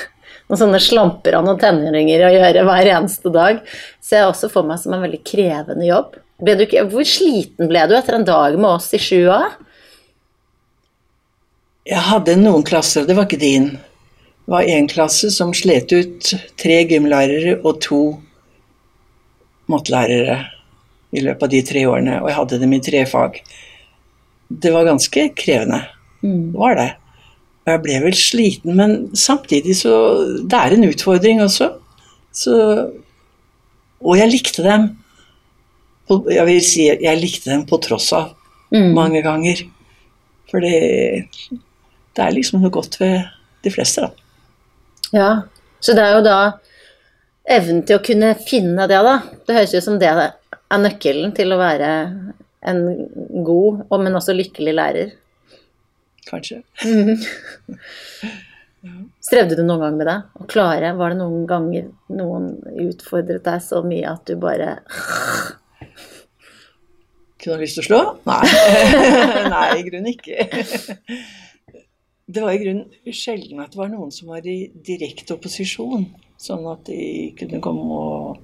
[0.49, 3.61] noen sånne slamper av noen tenåringer å gjøre hver eneste dag,
[4.03, 6.19] ser jeg også for meg som en veldig krevende jobb.
[6.43, 6.53] Du
[6.91, 9.41] hvor sliten ble du etter en dag med oss i 7A?
[11.87, 13.73] Jeg hadde noen klasser, det var ikke din.
[14.43, 18.03] Det var én klasse som slet ut tre gymlærere og to
[19.71, 20.41] mattelærere
[21.13, 23.39] i løpet av de tre årene, og jeg hadde dem i tre fag.
[24.49, 25.83] Det var ganske krevende.
[26.23, 26.89] Det var det.
[27.63, 29.93] Og jeg ble vel sliten, men samtidig så
[30.51, 31.69] Det er en utfordring også.
[32.33, 32.57] Så
[34.03, 34.89] Og jeg likte dem.
[36.09, 38.35] På- Jeg vil si jeg likte dem på tross av
[38.73, 38.95] Mm.
[38.95, 39.63] mange ganger.
[40.51, 41.29] For det,
[42.17, 43.23] det er liksom noe godt ved
[43.63, 44.11] de fleste, da.
[45.13, 45.43] Ja,
[45.81, 46.53] så det er jo da
[47.49, 49.19] evnen til å kunne finne det, da.
[49.47, 50.33] Det høres ut som det er
[50.79, 51.91] nøkkelen til å være
[52.65, 53.09] en
[53.45, 55.13] god, men også lykkelig lærer.
[56.29, 56.63] Kanskje.
[59.23, 60.17] Strevde du noen gang med det?
[60.43, 60.93] Å klare?
[60.99, 62.49] Var det noen ganger noen
[62.89, 64.77] utfordret deg så mye at du bare
[67.43, 68.01] Kunne ha lyst til å slå?
[68.27, 68.43] Nei.
[69.55, 70.37] Nei, i grunnen ikke.
[72.31, 76.07] Det var i grunnen sjelden at det var noen som var i direkte opposisjon.
[76.39, 78.39] Sånn at de kunne komme og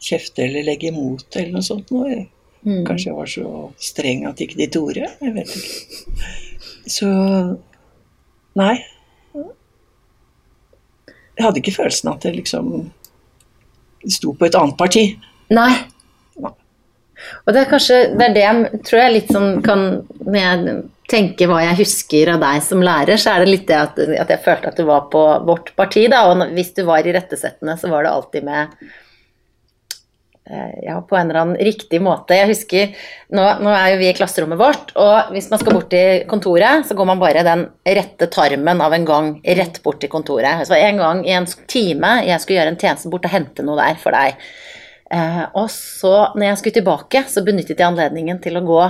[0.00, 1.92] kjefte eller legge imot eller noe sånt.
[1.92, 2.24] noe.
[2.64, 2.82] Mm.
[2.88, 3.50] Kanskje jeg var så
[3.84, 5.12] streng at ikke de torde.
[5.20, 5.76] Jeg vet ikke.
[6.86, 7.08] Så
[8.56, 8.76] Nei.
[11.36, 12.70] Jeg hadde ikke følelsen at det liksom
[14.08, 15.04] sto på et annet parti.
[15.52, 15.72] Nei.
[16.36, 19.84] Og det er kanskje det er det jeg tror jeg litt sånn kan
[20.20, 20.74] Når jeg
[21.08, 24.32] tenker hva jeg husker av deg som lærer, så er det litt det at, at
[24.32, 26.24] jeg følte at du var på vårt parti, da.
[26.32, 28.74] Og hvis du var i rettesettene, så var det alltid med
[30.82, 32.36] ja, på en eller annen riktig måte.
[32.38, 32.92] Jeg husker,
[33.34, 36.86] nå, nå er jo vi i klasserommet vårt, og hvis man skal bort til kontoret,
[36.86, 37.66] så går man bare den
[37.98, 40.62] rette tarmen av en gang rett bort til kontoret.
[40.68, 43.80] Så en gang i en time jeg skulle gjøre en tjeneste bort og hente noe
[43.80, 44.38] der for deg.
[45.10, 48.82] Eh, og så, når jeg skulle tilbake, så benyttet jeg anledningen til å gå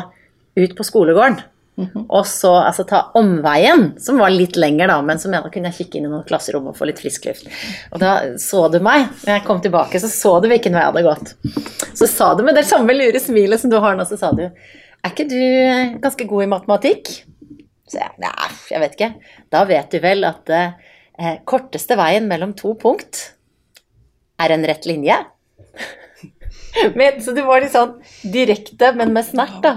[0.57, 1.41] ut på skolegården.
[1.77, 5.73] Og så altså, ta omveien, som var litt lenger, da, men som jeg da kunne
[5.73, 7.51] jeg kikke inn i noen klasserom og få litt frisk luft.
[7.93, 9.11] Og da så du meg.
[9.27, 11.35] Når jeg kom tilbake, så så du hvilken vei jeg hadde gått.
[11.93, 14.47] Så sa du med det samme lure smilet som du har nå, så sa du
[14.47, 17.13] Er ikke du eh, ganske god i matematikk?
[17.87, 19.13] Så jeg, nei, jeg vet ikke.
[19.53, 23.21] Da vet du vel at eh, korteste veien mellom to punkt
[24.43, 25.21] er en rett linje?
[26.99, 29.77] men, så du var litt sånn direkte, men med snert, da.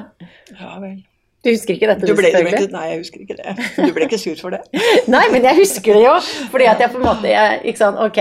[0.55, 0.97] Ja vel.
[1.43, 3.54] Du husker ikke dette, Du ble, du ble nei, jeg husker ikke det.
[3.80, 4.60] Du ble ikke sur for det?
[5.13, 6.15] Nei, men jeg husker det jo.
[6.52, 8.19] Fordi at jeg på en måte jeg, Ikke sant, ok.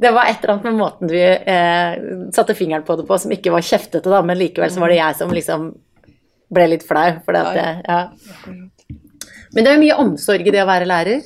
[0.00, 1.98] Det var et eller annet med måten du eh,
[2.34, 4.96] satte fingeren på det på som ikke var kjeftete, da, men likevel så var det
[4.98, 5.68] jeg som liksom
[6.56, 7.10] ble litt flau.
[7.26, 8.00] For at, Ja, jeg- ja.
[9.54, 11.20] Men det er jo mye omsorg i det å være lærer.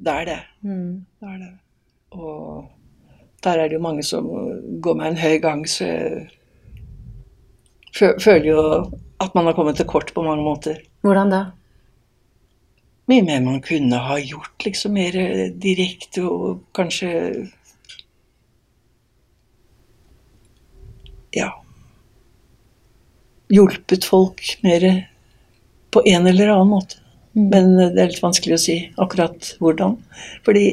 [0.00, 0.38] Det er det.
[0.62, 1.50] Det er det.
[2.16, 2.70] Og
[3.44, 4.26] der er det jo mange som
[4.82, 5.84] går meg en høy gang, så
[8.00, 8.62] jeg føler jo
[9.20, 10.80] at man har kommet til kort på mange måter.
[11.04, 11.40] Hvordan da?
[13.10, 15.16] Mye mer man kunne ha gjort, liksom mer
[15.60, 17.10] direkte og kanskje
[21.34, 21.50] Ja.
[23.50, 24.86] Hjulpet folk mer
[25.90, 26.96] på en eller annen måte.
[27.32, 29.94] Men det er litt vanskelig å si akkurat hvordan.
[30.46, 30.64] Fordi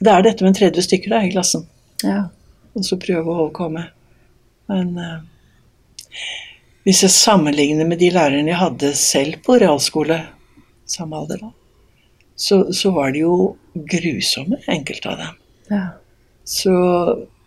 [0.00, 1.66] det er dette med 30 stykker da, i klassen.
[2.04, 2.28] Ja.
[2.76, 3.86] Og så prøve å overkomme.
[4.72, 5.18] Men eh,
[6.86, 10.20] hvis jeg sammenligner med de lærerne jeg hadde selv på realskole,
[10.86, 11.52] samme alder da,
[12.38, 13.36] så, så var de jo
[13.74, 15.38] grusomme, enkelte av dem.
[15.72, 15.86] ja.
[16.46, 16.72] Så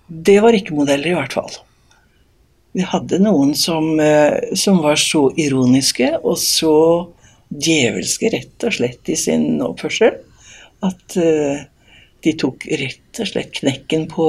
[0.09, 1.53] det var ikke modeller, i hvert fall.
[2.75, 6.73] Vi hadde noen som, eh, som var så ironiske og så
[7.49, 10.19] djevelske, rett og slett, i sin oppførsel,
[10.85, 11.63] at eh,
[12.25, 14.27] de tok rett og slett knekken på,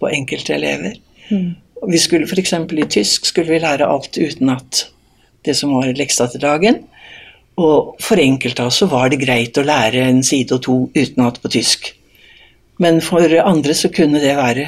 [0.00, 0.98] på enkelte elever.
[1.30, 2.52] Og Vi skulle F.eks.
[2.52, 4.86] i tysk skulle vi lære alt utenat
[5.46, 6.80] det som var leksa til dagen.
[7.56, 10.76] Og for enkelte av oss så var det greit å lære en side og to
[10.96, 11.92] utenat på tysk.
[12.82, 14.66] Men for andre så kunne det være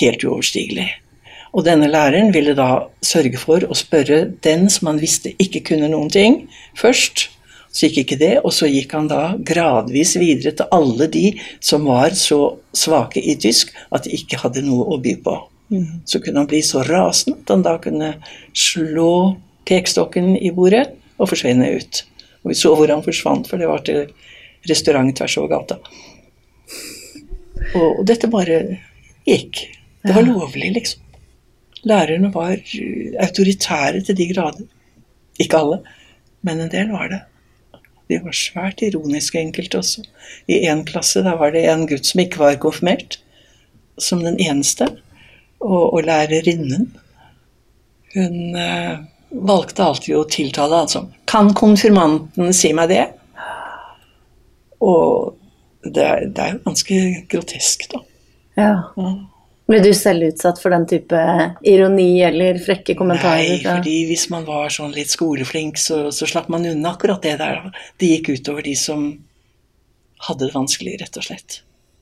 [0.00, 0.88] helt uoverstigelig.
[1.50, 5.90] Og denne læreren ville da sørge for å spørre den som han visste ikke kunne
[5.90, 6.40] noen ting,
[6.78, 7.28] først.
[7.70, 11.26] Så gikk ikke det, og så gikk han da gradvis videre til alle de
[11.62, 15.36] som var så svake i tysk at de ikke hadde noe å by på.
[16.04, 18.14] Så kunne han bli så rasende at han da kunne
[18.56, 19.36] slå
[19.68, 20.88] pekestokken i bordet
[21.20, 22.02] og forsvinne ut.
[22.42, 24.08] Og vi så hvor han forsvant, for det var til
[24.70, 25.78] restaurant tvers over gata.
[27.76, 28.60] Og, og dette bare
[29.28, 29.62] gikk.
[30.02, 31.06] Det var lovlig, liksom.
[31.88, 34.66] Lærerne var eh, autoritære til de grader.
[35.40, 35.80] Ikke alle,
[36.44, 37.20] men en del var det.
[38.10, 40.02] De var svært ironiske enkelte også.
[40.50, 43.20] I én klasse der var det en gutt som ikke var konfirmert,
[44.00, 44.88] som den eneste.
[45.60, 46.86] Og, og lærerinnen,
[48.14, 53.04] hun eh, valgte alltid å tiltale han som Kan konfirmanten si meg det?
[54.80, 55.36] Og
[55.84, 56.96] det er, det er jo ganske
[57.30, 58.00] grotesk, da.
[58.60, 58.72] ja.
[58.96, 59.12] Ja.
[59.70, 61.18] Ble du selv utsatt for den type
[61.70, 63.52] ironi eller frekke kommentarer?
[63.52, 67.36] Nei, fordi hvis man var sånn litt skoleflink, så, så slapp man unna akkurat det
[67.38, 67.60] der.
[67.68, 67.84] da.
[68.02, 69.04] Det gikk utover de som
[70.26, 71.60] hadde det vanskelig, rett og slett,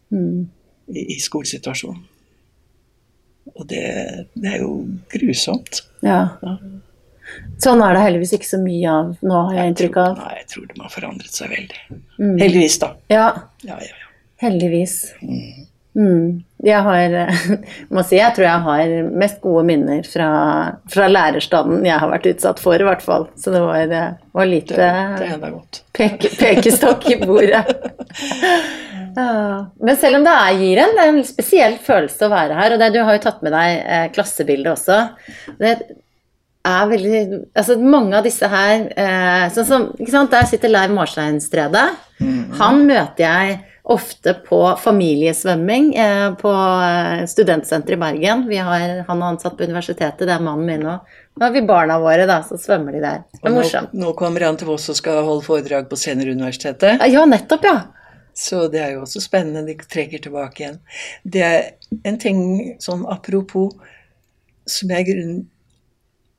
[0.08, 0.46] Mm.
[0.88, 2.00] i, i skolesituasjonen.
[3.58, 3.84] Og det,
[4.38, 4.72] det er jo
[5.12, 5.82] grusomt.
[6.06, 6.20] Ja.
[6.42, 6.56] Ja.
[7.60, 10.20] Sånn er det heldigvis ikke så mye av nå, har jeg inntrykk av.
[10.22, 11.80] Nei, jeg tror de har forandret seg veldig.
[12.16, 12.36] Mm.
[12.40, 12.92] Heldigvis, da.
[13.12, 13.26] Ja,
[13.66, 14.12] Ja, ja, ja.
[14.44, 14.94] heldigvis.
[15.20, 15.66] Mm.
[15.98, 17.14] Jeg har
[17.94, 20.28] må si, jeg tror jeg har mest gode minner fra,
[20.90, 23.28] fra lærerstanden jeg har vært utsatt for, i hvert fall.
[23.38, 25.30] Så det var, eh, var lite det det
[25.96, 27.64] peke, pekestokk i bordet.
[29.18, 32.74] Men selv om det er, gir en, det er en spesiell følelse å være her,
[32.74, 34.98] og det, du har jo tatt med deg eh, klassebildet også.
[35.58, 35.72] Det
[36.68, 37.22] er veldig
[37.56, 41.88] Altså mange av disse her eh, sånn som, ikke sant, Der sitter Leiv Marsteinstredet.
[42.58, 46.50] Han møter jeg ofte på familiesvømming eh, på
[46.84, 48.44] eh, studentsenteret i Bergen.
[48.48, 51.14] Vi har, han er ansatt på universitetet, det er mannen min òg.
[51.38, 53.22] Nå har vi barna våre, da, så svømmer de der.
[53.32, 53.94] Det er morsomt.
[53.96, 57.04] nå kommer han til Voss og skal holde foredrag på Senioruniversitetet.
[57.08, 57.76] Ja, nettopp, ja.
[58.38, 59.64] Så det er jo også spennende.
[59.66, 60.80] De trekker tilbake igjen.
[61.24, 61.62] Det er
[62.06, 62.42] en ting
[62.82, 63.72] sånn apropos
[64.68, 65.46] som jeg i grunnen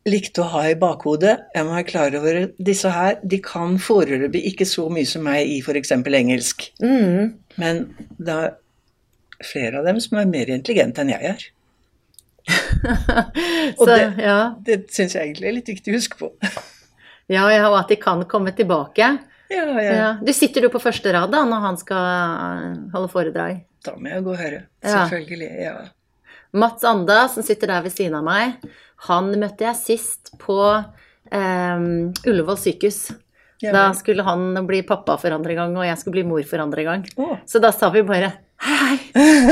[0.08, 1.36] likte å ha i bakhodet.
[1.56, 3.18] Jeg må være klar over disse her.
[3.24, 5.92] De kan foreløpig ikke så mye som meg i f.eks.
[5.92, 6.70] engelsk.
[6.82, 7.34] Mm.
[7.60, 7.82] Men
[8.18, 8.56] det er
[9.46, 11.48] flere av dem som er mer intelligente enn jeg er.
[13.80, 14.56] Og det- ja.
[14.66, 16.32] Det syns jeg egentlig er litt viktig å huske på.
[17.36, 19.12] ja, ja, og at de kan komme tilbake.
[19.50, 19.94] Ja, ja.
[19.94, 20.10] Ja.
[20.22, 23.64] Du sitter jo på første rad da, når han skal holde foredrag.
[23.86, 24.64] Da må jeg gå og høre.
[24.84, 25.50] Selvfølgelig.
[25.64, 25.76] Ja.
[26.60, 28.58] Mats Anda, som sitter der ved siden av meg,
[29.08, 31.88] han møtte jeg sist på eh,
[32.28, 33.10] Ullevål sykehus.
[33.60, 36.64] Ja, Da skulle han bli pappa for andre gang, og jeg skulle bli mor for
[36.64, 37.02] andre gang.
[37.20, 37.36] Oh.
[37.48, 38.98] Så da sa vi bare Hei.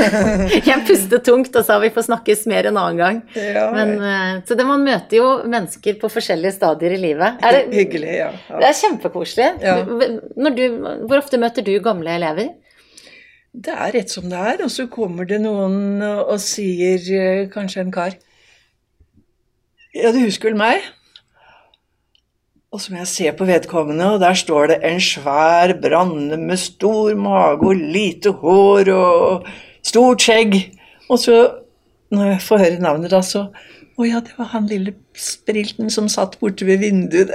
[0.68, 3.20] Jeg pustet tungt og sa vi får snakkes mer en annen gang.
[3.32, 7.40] Ja, Men, eh, så det, man møter jo mennesker på forskjellige stadier i livet.
[7.40, 8.28] Er det, Hyggelig, ja.
[8.50, 9.48] det er kjempekoselig.
[9.64, 9.78] Ja.
[10.36, 10.64] Når du,
[11.08, 12.52] hvor ofte møter du gamle elever?
[13.56, 17.46] Det er rett som det er, og så kommer det noen og og sier, eh,
[17.52, 18.12] kanskje en kar
[19.98, 20.84] Ja, du husker vel meg?
[22.70, 26.60] Og så må jeg se på vedkommende, og der står det en svær branne med
[26.60, 29.48] stor mage og lite hår og
[29.82, 30.54] stort skjegg.
[31.08, 31.38] Og så,
[32.14, 33.48] når jeg får høre navnet, da, så
[33.98, 37.32] Å ja, det var han lille sprilten som satt borte ved vinduet.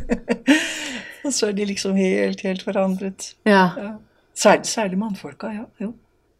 [1.26, 3.34] og så er de liksom helt, helt forandret.
[3.44, 3.66] Ja.
[3.76, 3.90] Ja.
[4.32, 5.66] Særlig, særlig mannfolka, ja.
[5.82, 5.92] Jo.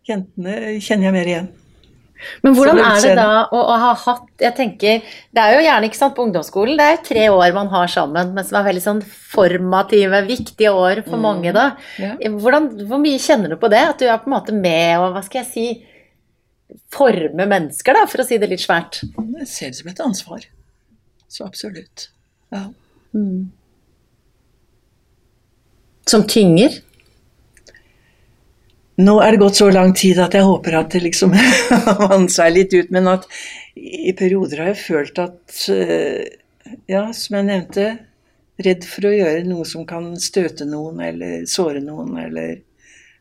[0.09, 1.51] Jentene kjenner jeg mer igjen.
[2.45, 5.89] Men hvordan er det da å, å ha hatt Jeg tenker, Det er jo gjerne
[5.89, 8.67] ikke sant, på ungdomsskolen, det er jo tre år man har sammen, men som er
[8.71, 11.53] veldig sånn formative, viktige år for mange.
[11.57, 11.71] da.
[12.01, 12.15] Ja.
[12.21, 13.83] Hvordan, hvor mye kjenner du på det?
[13.95, 15.67] At du er på en måte med og hva skal jeg si,
[16.93, 19.01] forme mennesker, da, for å si det litt svært.
[19.41, 20.45] Jeg ser det som et ansvar.
[21.31, 22.09] Så absolutt.
[22.55, 22.67] Ja.
[26.11, 26.81] Som tynger.
[29.01, 31.35] Nå er det gått så lang tid at jeg håper at det liksom
[32.03, 33.27] vant seg litt ut, men at
[33.77, 36.29] i perioder har jeg følt at eh,
[36.91, 37.87] Ja, som jeg nevnte,
[38.63, 42.61] redd for å gjøre noe som kan støte noen eller såre noen eller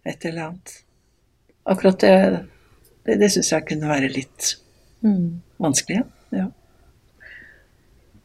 [0.05, 0.73] et eller annet.
[1.69, 2.13] Akkurat det,
[3.07, 4.51] det, det syns jeg kunne være litt
[5.57, 6.03] vanskelig.
[6.03, 6.43] Ja.
[6.43, 6.47] ja.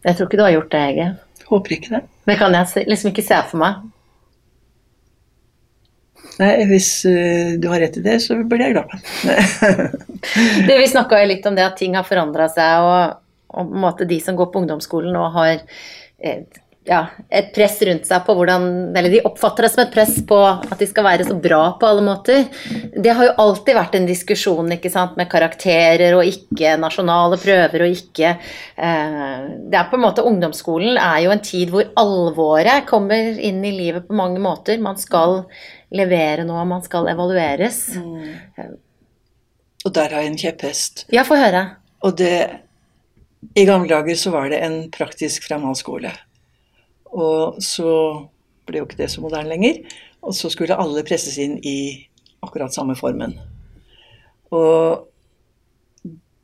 [0.04, 1.08] Jeg tror ikke du har gjort det, Hege.
[1.48, 2.02] Håper ikke det.
[2.28, 3.84] Det kan jeg liksom ikke se for meg.
[6.40, 8.94] Nei, hvis eh, du har rett i det, så blir jeg glad.
[10.66, 13.18] Det, vi snakka litt om det at ting har forandra seg, og,
[13.60, 15.58] og de som går på ungdomsskolen nå har
[16.16, 16.46] eh,
[16.84, 17.00] ja,
[17.32, 18.66] et press rundt seg på hvordan
[18.96, 21.88] Eller de oppfatter det som et press på at de skal være så bra på
[21.88, 22.44] alle måter.
[22.92, 27.86] Det har jo alltid vært en diskusjon ikke sant, med karakterer og ikke nasjonale prøver
[27.86, 32.88] og ikke eh, Det er på en måte Ungdomsskolen er jo en tid hvor alvoret
[32.88, 34.80] kommer inn i livet på mange måter.
[34.82, 35.42] Man skal
[35.94, 37.80] levere noe, man skal evalueres.
[39.84, 41.04] Og der har jeg en kjepphest.
[41.14, 41.64] Ja, få høre.
[42.04, 42.36] Og det
[43.54, 46.12] I gamle dager så var det en praktisk framhaldsskole.
[47.14, 47.90] Og så
[48.64, 49.82] ble jo ikke det så moderne lenger.
[50.24, 52.08] Og så skulle alle presses inn i
[52.44, 53.36] akkurat samme formen.
[54.54, 55.04] Og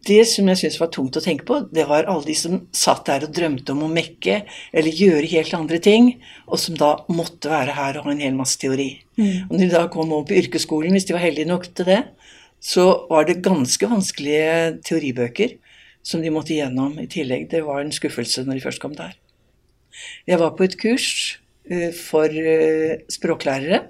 [0.09, 3.05] det som jeg syntes var tungt å tenke på, det var alle de som satt
[3.11, 4.39] der og drømte om å mekke
[4.73, 6.11] eller gjøre helt andre ting,
[6.49, 8.95] og som da måtte være her og ha en hel masse teori.
[9.21, 12.01] Og når de da kom over på yrkesskolen, hvis de var heldige nok til det,
[12.61, 15.59] så var det ganske vanskelige teoribøker
[16.07, 17.49] som de måtte igjennom i tillegg.
[17.53, 19.13] Det var en skuffelse når de først kom der.
[20.29, 21.09] Jeg var på et kurs
[21.69, 23.83] eh, for eh, språklærere.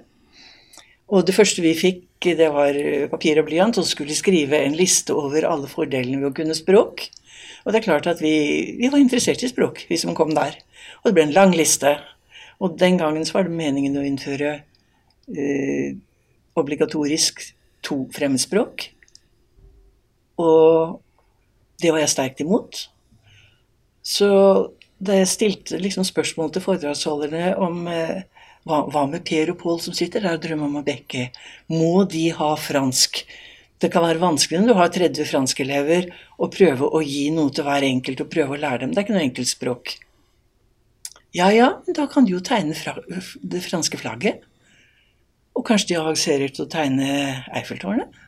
[1.11, 4.77] Og det første vi fikk, det var eh, papir og blyant, og skulle skrive en
[4.77, 7.07] liste over alle fordelene ved å kunne språk.
[7.65, 8.33] Og det er klart at vi,
[8.79, 10.57] vi var interessert i språk, vi som kom der.
[11.01, 11.95] Og det ble en lang liste.
[12.61, 14.53] Og den gangen så var det meningen å innføre
[15.33, 15.97] eh,
[16.57, 17.43] obligatorisk
[17.85, 18.87] to fremmedspråk.
[20.41, 20.99] Og
[21.81, 22.83] det var jeg sterkt imot.
[24.05, 24.29] Så
[25.01, 28.21] da jeg stilte liksom spørsmål til foredragsholderne om eh,
[28.67, 31.29] hva, hva med Per og Pål som sitter der og drømmer om å bekke,
[31.73, 33.23] må de ha fransk?
[33.81, 37.65] Det kan være vanskelig når du har 30 franskelever å prøve å gi noe til
[37.65, 38.93] hver enkelt og prøve å lære dem.
[38.93, 39.95] Det er ikke noe enkeltspråk.
[41.33, 44.43] Ja ja, men da kan de jo tegne fra, det franske flagget.
[45.57, 47.09] Og kanskje de avanserer til å tegne
[47.57, 48.21] Eiffeltårnet.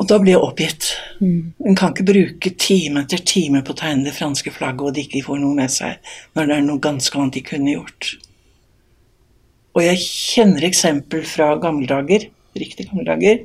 [0.00, 0.86] Og da blir jeg oppgitt.
[1.20, 5.04] En kan ikke bruke time etter time på å tegne det franske flagget, og de
[5.04, 5.98] ikke får noe med seg,
[6.38, 8.14] når det er noe ganske annet de kunne gjort.
[9.76, 12.26] Og jeg kjenner eksempel fra gamle dager,
[12.58, 13.44] riktig gamle dager.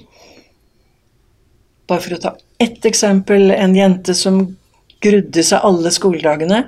[1.86, 4.40] Bare for å ta ett eksempel, en jente som
[5.04, 6.64] grudde seg alle skoledagene,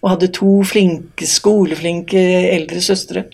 [0.00, 2.20] og hadde to flinke, skoleflinke
[2.54, 3.24] eldre søstre.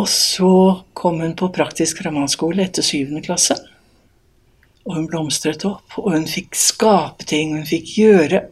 [0.00, 0.54] Og så
[0.96, 3.58] kom hun på praktisk ramanskole etter syvende klasse.
[4.88, 8.44] Og hun blomstret opp, og hun fikk skape ting, hun fikk gjøre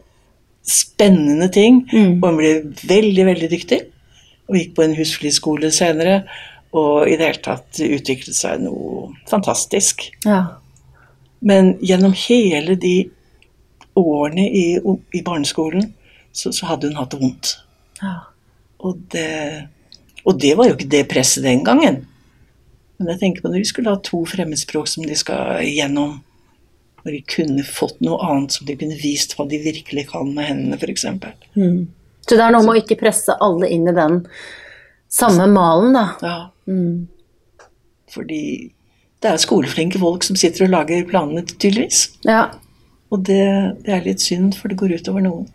[0.69, 1.81] spennende ting.
[1.89, 2.53] Og hun ble
[2.85, 3.81] veldig, veldig dyktig.
[4.49, 6.23] Og gikk på en husflidsskole senere,
[6.73, 10.07] og i det hele tatt utviklet seg noe fantastisk.
[10.25, 10.59] Ja.
[11.45, 12.95] Men gjennom hele de
[13.97, 14.65] årene i,
[15.15, 15.91] i barneskolen,
[16.33, 17.55] så, så hadde hun hatt det vondt.
[18.01, 18.17] ja.
[18.79, 19.67] Og det,
[20.23, 21.97] og det var jo ikke det presset den gangen.
[22.99, 26.17] Men jeg tenker på når de skulle ha to fremmedspråk som de skal gjennom,
[27.03, 30.47] når de kunne fått noe annet som de kunne vist hva de virkelig kan med
[30.47, 31.05] hendene, f.eks.
[32.29, 34.19] Så det er noe med å ikke presse alle inn i den
[35.09, 36.05] samme malen, da.
[36.21, 36.35] Ja.
[36.69, 37.07] Mm.
[38.13, 38.43] Fordi
[39.19, 42.05] det er skoleflinke folk som sitter og lager planene, tydeligvis.
[42.27, 42.51] Ja.
[43.09, 43.45] Og det,
[43.85, 45.47] det er litt synd, for det går utover noen.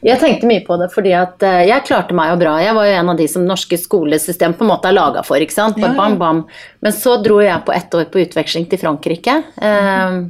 [0.00, 2.54] Jeg tenkte mye på det fordi at eh, jeg klarte meg jo bra.
[2.62, 5.40] Jeg var jo en av de som norske skolesystem på en måte er laga for.
[5.42, 5.80] ikke sant?
[5.80, 6.44] Bam, bam.
[6.84, 9.36] Men så dro jeg på ett år på utveksling til Frankrike.
[9.60, 10.20] Eh,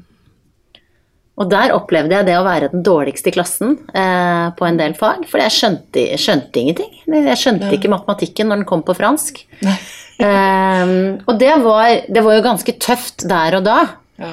[1.41, 4.93] og der opplevde jeg det å være den dårligste i klassen eh, på en del
[4.99, 5.23] fag.
[5.31, 6.91] For jeg skjønte, skjønte ingenting.
[7.09, 7.79] Jeg skjønte Ja.
[7.79, 9.43] ikke matematikken når den kom på fransk.
[10.21, 10.91] Eh,
[11.25, 13.77] og det var, det var jo ganske tøft der og da.
[14.21, 14.33] Ja.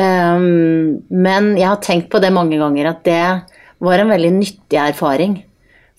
[0.00, 3.18] Um, men jeg har tenkt på det mange ganger, at det
[3.84, 5.34] var en veldig nyttig erfaring.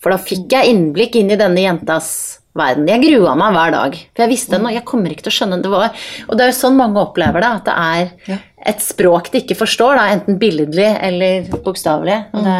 [0.02, 2.10] For da fikk jeg innblikk inn i denne jentas
[2.58, 2.88] verden.
[2.90, 3.96] Jeg grua meg hver dag.
[4.10, 5.94] For jeg visste nå, jeg kommer ikke til å skjønne det var
[6.26, 8.40] Og det er jo sånn mange opplever det, at det er Ja.
[8.66, 12.16] Et språk de ikke forstår, da, enten billedlig eller bokstavelig.
[12.34, 12.44] Mm.
[12.44, 12.56] Det,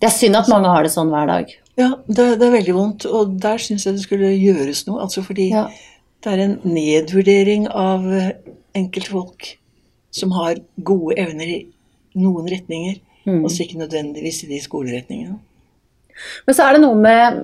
[0.00, 1.52] det er synd at mange har det sånn hver dag.
[1.76, 5.02] Ja, det, det er veldig vondt, og der syns jeg det skulle gjøres noe.
[5.04, 5.66] Altså fordi Ja.
[6.24, 8.30] det er en nedvurdering av eh,
[8.74, 9.58] enkeltfolk
[10.16, 11.58] som har gode evner i
[12.16, 13.40] noen retninger, Mm.
[13.42, 15.34] og så ikke nødvendigvis i de skoleretningene.
[16.46, 17.40] Men så er det noe med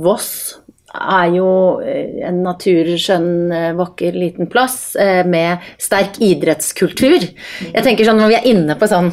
[0.00, 0.54] Voss
[0.90, 1.50] er jo
[1.84, 7.26] eh, en naturskjønn, eh, vakker liten plass eh, med sterk idrettskultur.
[7.70, 9.12] Jeg tenker sånn når vi er inne på sånn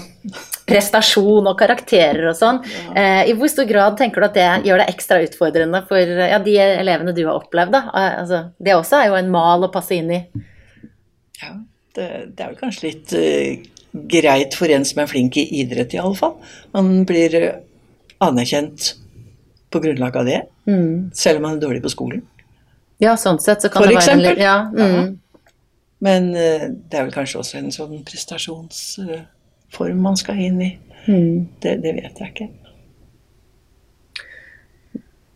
[0.67, 2.57] prestasjon og karakterer og sånn,
[2.99, 6.57] i hvor stor grad tenker du at det gjør det ekstra utfordrende for ja, de
[6.59, 7.71] elevene du har opplevd?
[7.71, 7.81] Da?
[8.19, 10.19] Altså, det også er jo en mal å passe inn i.
[11.39, 11.53] Ja,
[11.95, 15.95] det, det er vel kanskje litt uh, greit for en som er flink i idrett,
[15.95, 16.35] i alle fall.
[16.75, 17.39] Man blir
[18.27, 18.91] anerkjent
[19.71, 21.11] på grunnlag av det, Mm.
[21.13, 22.21] selv om man er dårlig på skolen.
[22.99, 24.37] Ja, sånn sett så kan For det være eksempel.
[24.41, 24.69] Ja.
[24.73, 25.19] Mm.
[26.01, 30.77] Men uh, det er vel kanskje også en sånn prestasjonsform man skal inn i.
[31.07, 31.47] Mm.
[31.61, 32.47] Det, det vet jeg ikke.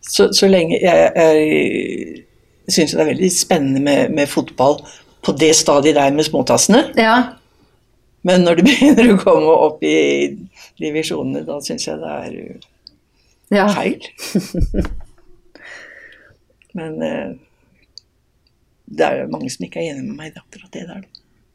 [0.02, 2.24] Så, så lenge Jeg, jeg
[2.74, 4.80] syns det er veldig spennende med, med fotball
[5.22, 6.84] på det stadiet der med småtassene.
[6.98, 7.22] ja.
[8.24, 9.96] Men når det begynner å komme opp i
[10.78, 12.32] divisjonene, da syns jeg det er
[13.52, 13.68] ja.
[13.72, 14.00] feil.
[16.78, 17.32] Men eh,
[18.92, 21.06] det er jo mange som ikke er enig med meg i akkurat det der.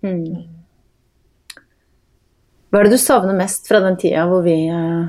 [0.05, 0.45] Mm.
[2.67, 5.05] Hva er det du savner mest fra den tida hvor vi eh,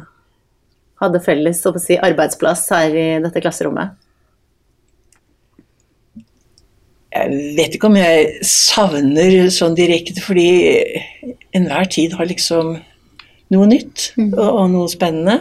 [1.03, 3.97] hadde felles si, arbeidsplass her i dette klasserommet?
[7.19, 10.51] Jeg vet ikke om jeg savner sånn direkte, fordi
[11.57, 12.77] enhver tid har liksom
[13.55, 15.41] noe nytt og, og noe spennende.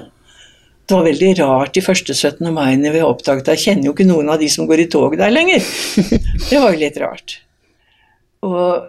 [0.88, 2.48] Det var veldig rart de første 17.
[2.56, 5.34] maiene vi oppdaget jeg kjenner jo ikke noen av de som går i tog der
[5.34, 5.66] lenger.
[6.50, 7.42] Det var jo litt rart.
[8.48, 8.88] Og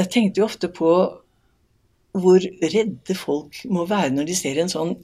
[0.00, 0.92] jeg tenkte jo ofte på
[2.16, 4.94] hvor redde folk må være når de ser en sånn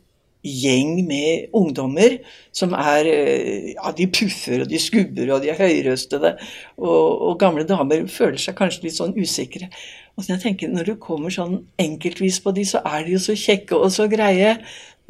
[0.42, 2.18] gjeng med ungdommer
[2.54, 6.36] som er eh, Ja, de puffer, og de skubber, og de er høyrøstede.
[6.78, 9.70] Og, og gamle damer føler seg kanskje litt sånn usikre.
[10.16, 13.22] Og så jeg tenker, Når du kommer sånn enkeltvis på de, så er de jo
[13.22, 14.56] så kjekke og så greie.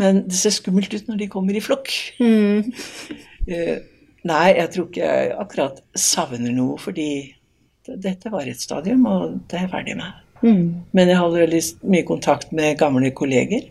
[0.01, 1.93] Men det ser skummelt ut når de kommer i flokk.
[3.43, 3.81] Eh,
[4.23, 7.35] nei, jeg tror ikke jeg akkurat savner noe, fordi
[7.83, 10.21] dette var et stadium, og det er jeg ferdig med.
[10.43, 10.69] Mm.
[10.95, 13.67] Men jeg hadde veldig mye kontakt med gamle kolleger,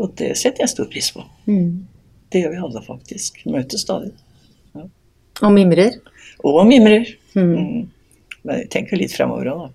[0.00, 1.24] og det setter jeg stor pris på.
[1.50, 1.86] Mm.
[2.32, 3.40] Det gjør vi alle, faktisk.
[3.50, 4.12] Møtes stadig.
[5.40, 5.96] Og mimrer?
[6.44, 7.06] Og mimrer.
[7.34, 7.52] Mm.
[7.52, 7.88] Mm.
[8.44, 9.70] Men jeg tenker litt fremover òg, da.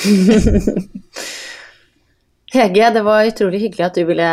[2.52, 4.26] Hege, det var utrolig hyggelig at du ville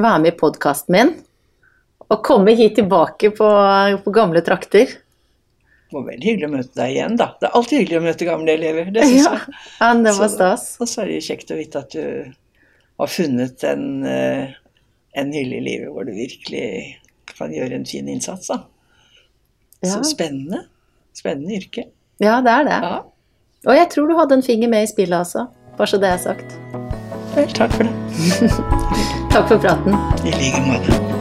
[0.00, 1.10] være med i podkasten min.
[2.10, 3.48] Og komme hit tilbake på,
[4.04, 4.86] på gamle trakter.
[5.90, 7.26] Det var veldig hyggelig å møte deg igjen, da.
[7.40, 8.90] Det er alltid hyggelig å møte gamle elever.
[8.94, 9.56] Det syns Ja, jeg.
[9.80, 10.64] ja, det var Så- stas.
[10.80, 12.32] Og så er det kjekt å vite at du
[13.00, 14.56] har funnet en, eh,
[15.16, 16.66] en hylle i livet hvor du virkelig
[17.36, 18.62] kan gjøre en fin innsats, da.
[19.80, 19.94] Ja.
[19.94, 20.66] Så spennende.
[21.16, 21.86] Spennende yrke.
[22.20, 22.80] Ja, det er det.
[22.84, 22.98] Ja.
[23.66, 25.46] Og jeg tror du hadde en finger med i spillet også.
[25.76, 26.58] Bare så det er sagt.
[27.34, 27.94] Vel, takk for det.
[29.30, 29.94] Takk for praten.
[30.26, 31.19] I like måte.